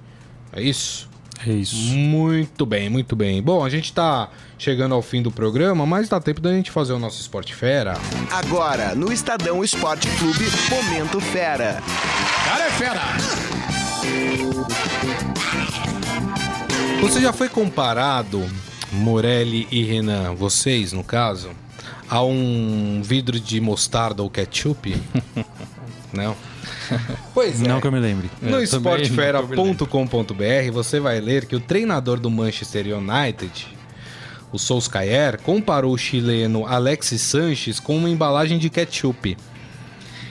[0.52, 1.08] É isso?
[1.46, 1.76] É isso.
[1.76, 3.40] Muito bem, muito bem.
[3.40, 4.28] Bom, a gente está
[4.58, 7.94] chegando ao fim do programa, mas dá tempo da gente fazer o nosso Esporte Fera.
[8.32, 11.80] Agora, no Estadão Esporte Clube, Momento Fera.
[12.48, 13.02] Cara é fera!
[17.02, 18.42] Você já foi comparado
[18.90, 21.50] Morelli e Renan, vocês no caso,
[22.08, 24.96] a um vidro de mostarda ou ketchup?
[26.10, 26.34] não.
[27.34, 27.68] Pois é.
[27.68, 28.30] Não que eu me lembre.
[28.40, 33.76] No esportefera.com.br você vai ler que o treinador do Manchester United,
[34.50, 39.36] o Solskjaer, comparou o chileno Alexis Sanches com uma embalagem de ketchup.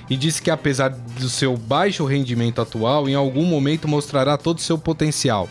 [0.09, 4.61] E disse que apesar do seu baixo rendimento atual, em algum momento mostrará todo o
[4.61, 5.49] seu potencial.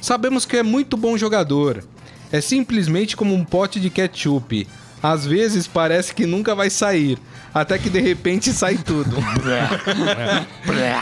[0.00, 1.82] Sabemos que é muito bom jogador,
[2.30, 4.66] é simplesmente como um pote de ketchup.
[5.12, 7.16] Às vezes parece que nunca vai sair,
[7.54, 9.16] até que de repente sai tudo.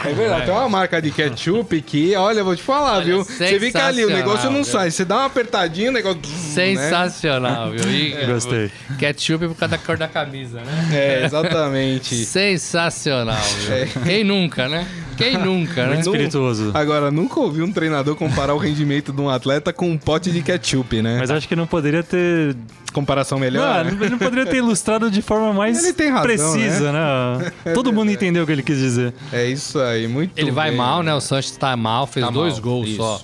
[0.05, 3.24] é verdade, tem uma marca de ketchup que, olha, eu vou te falar, olha, viu?
[3.24, 4.72] Você fica ali, o negócio não viu?
[4.72, 4.90] sai.
[4.90, 6.20] Você dá uma apertadinha, o negócio.
[6.26, 7.78] Sensacional, né?
[7.78, 7.90] viu?
[7.90, 8.70] E, Gostei.
[8.98, 10.88] Ketchup por causa da cor da camisa, né?
[10.92, 12.14] É, exatamente.
[12.26, 13.74] Sensacional, viu?
[13.74, 13.88] É.
[14.05, 14.86] Quem nunca, né?
[15.16, 16.00] Quem nunca, né?
[16.00, 16.70] espirituoso.
[16.74, 20.42] Agora, nunca ouvi um treinador comparar o rendimento de um atleta com um pote de
[20.42, 21.18] ketchup, né?
[21.18, 22.56] Mas acho que não poderia ter
[22.92, 23.84] comparação melhor.
[23.84, 24.08] Não, né?
[24.08, 27.52] não poderia ter ilustrado de forma mais razão, precisa, né?
[27.64, 27.72] né?
[27.74, 29.12] Todo mundo entendeu o que ele quis dizer.
[29.32, 31.14] É isso aí, muito Ele bem, vai mal, né?
[31.14, 32.96] O Sanches tá mal, fez tá dois mal, gols isso.
[32.96, 33.20] só.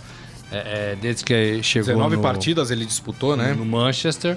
[0.52, 0.56] É,
[0.92, 3.54] é, desde que chegou 19 no, partidas ele disputou, né?
[3.56, 4.36] No Manchester.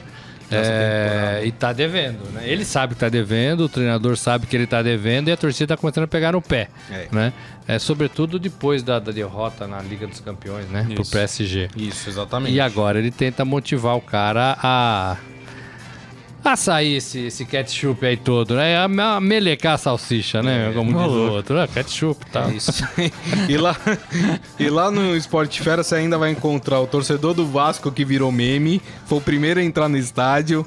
[0.51, 2.43] É, e tá devendo, né?
[2.45, 5.75] Ele sabe que tá devendo, o treinador sabe que ele tá devendo e a torcida
[5.75, 7.07] tá começando a pegar no pé, é.
[7.11, 7.33] né?
[7.67, 10.85] É, sobretudo depois da, da, derrota na Liga dos Campeões, né?
[10.89, 10.95] Isso.
[10.95, 11.69] Pro PSG.
[11.77, 12.53] Isso, exatamente.
[12.53, 15.17] E agora ele tenta motivar o cara a
[16.51, 18.77] a sair esse, esse ketchup aí todo, né?
[18.77, 20.69] A, a melecar a salsicha, né?
[20.69, 21.57] É, Como diz o outro.
[21.57, 22.49] É, ketchup, tá?
[22.49, 22.83] É isso.
[23.47, 23.75] e, lá,
[24.59, 28.31] e lá no Esporte Fera você ainda vai encontrar o torcedor do Vasco que virou
[28.31, 30.65] meme, foi o primeiro a entrar no estádio.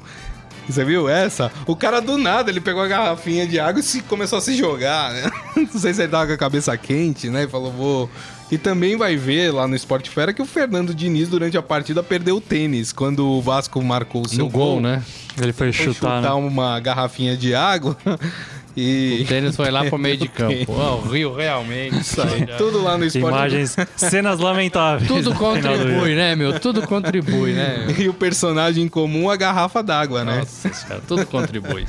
[0.67, 1.49] Você viu essa?
[1.65, 4.53] O cara do nada, ele pegou a garrafinha de água e se, começou a se
[4.55, 5.31] jogar, né?
[5.55, 7.43] Não sei se ele tava com a cabeça quente, né?
[7.43, 8.09] E falou, vou
[8.51, 12.01] e também vai ver lá no Esporte Fera que o Fernando Diniz, durante a partida,
[12.01, 15.03] perdeu o tênis quando o Vasco marcou o seu no gol, gol né?
[15.41, 16.47] Ele foi, foi chutar, chutar né?
[16.47, 17.97] uma garrafinha de água
[18.77, 19.23] e...
[19.23, 20.71] O tênis foi lá pro meio de campo.
[20.71, 21.99] Oh, o Rio realmente.
[21.99, 22.45] Isso aí.
[22.57, 23.35] Tudo lá no esporte.
[23.35, 25.07] Imagens, cenas lamentáveis.
[25.07, 26.59] Tudo contribui, né, meu?
[26.59, 27.87] Tudo contribui, né?
[27.97, 30.39] E o personagem comum, a garrafa d'água, né?
[30.39, 31.85] Nossa, cara, tudo contribui.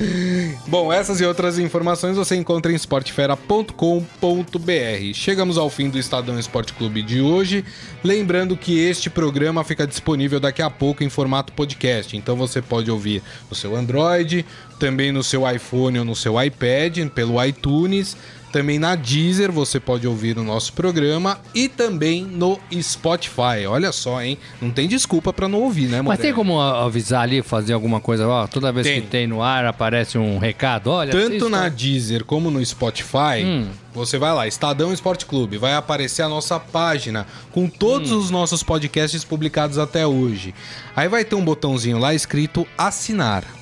[0.65, 5.13] Bom, essas e outras informações você encontra em esportefera.com.br.
[5.13, 7.63] Chegamos ao fim do Estadão Esporte Clube de hoje.
[8.03, 12.17] Lembrando que este programa fica disponível daqui a pouco em formato podcast.
[12.17, 14.45] Então você pode ouvir no seu Android,
[14.79, 18.15] também no seu iPhone ou no seu iPad, pelo iTunes.
[18.51, 23.67] Também na Deezer você pode ouvir o nosso programa e também no Spotify.
[23.67, 24.39] Olha só, hein?
[24.59, 26.09] Não tem desculpa para não ouvir, né, Moreno?
[26.09, 28.27] Mas tem como avisar ali, fazer alguma coisa?
[28.27, 29.01] Ó, toda vez tem.
[29.01, 30.89] que tem no ar aparece um recado.
[30.89, 33.67] Olha, Tanto na Deezer como no Spotify, hum.
[33.93, 38.17] você vai lá, Estadão Esporte Clube, vai aparecer a nossa página com todos hum.
[38.17, 40.55] os nossos podcasts publicados até hoje.
[40.95, 43.58] Aí vai ter um botãozinho lá escrito assinar.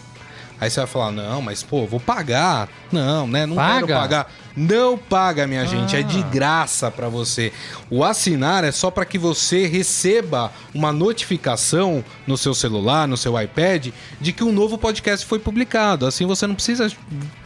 [0.59, 2.67] Aí você vai falar, não, mas pô, vou pagar.
[2.91, 3.45] Não, né?
[3.45, 3.85] Não paga.
[3.85, 4.33] quero pagar.
[4.55, 5.65] Não paga, minha ah.
[5.65, 7.53] gente, é de graça para você.
[7.91, 13.39] O assinar é só para que você receba uma notificação no seu celular, no seu
[13.39, 13.89] iPad,
[14.19, 16.07] de que um novo podcast foi publicado.
[16.07, 16.89] Assim você não precisa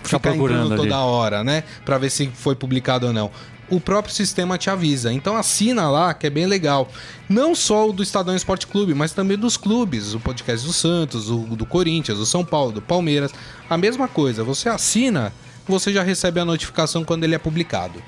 [0.03, 3.29] ficar procurando toda hora, né, para ver se foi publicado ou não
[3.71, 5.11] o próprio sistema te avisa.
[5.11, 6.91] Então assina lá, que é bem legal.
[7.27, 11.29] Não só o do Estadão Esporte Clube, mas também dos clubes, o podcast do Santos,
[11.29, 13.31] o do Corinthians, do São Paulo, do Palmeiras.
[13.69, 15.33] A mesma coisa, você assina,
[15.65, 18.03] você já recebe a notificação quando ele é publicado.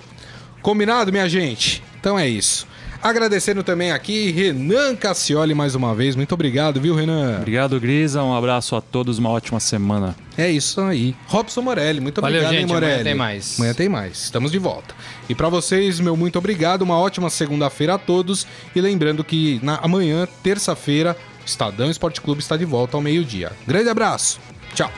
[0.61, 1.82] Combinado, minha gente?
[1.99, 2.68] Então é isso.
[3.04, 6.16] Agradecendo também aqui Renan Cassioli mais uma vez.
[6.16, 7.38] Muito obrigado, viu, Renan?
[7.39, 8.24] Obrigado, Grisa.
[8.24, 10.16] Um abraço a todos, uma ótima semana.
[10.38, 11.14] É isso aí.
[11.28, 12.62] Robson Morelli, muito Valeu, obrigado, gente.
[12.70, 12.91] hein, Morelli?
[12.93, 13.60] Amanhã tem mais.
[13.60, 14.24] Amanhã tem mais.
[14.24, 14.95] Estamos de volta.
[15.28, 16.82] E para vocês, meu muito obrigado.
[16.84, 18.47] Uma ótima segunda-feira a todos.
[18.74, 23.51] E lembrando que na, amanhã, terça-feira, Estadão Esporte Clube está de volta ao meio-dia.
[23.68, 24.39] Grande abraço.
[24.74, 24.89] Tchau.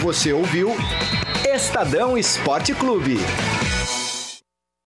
[0.00, 0.74] Você ouviu
[1.46, 3.18] Estadão Esporte Clube.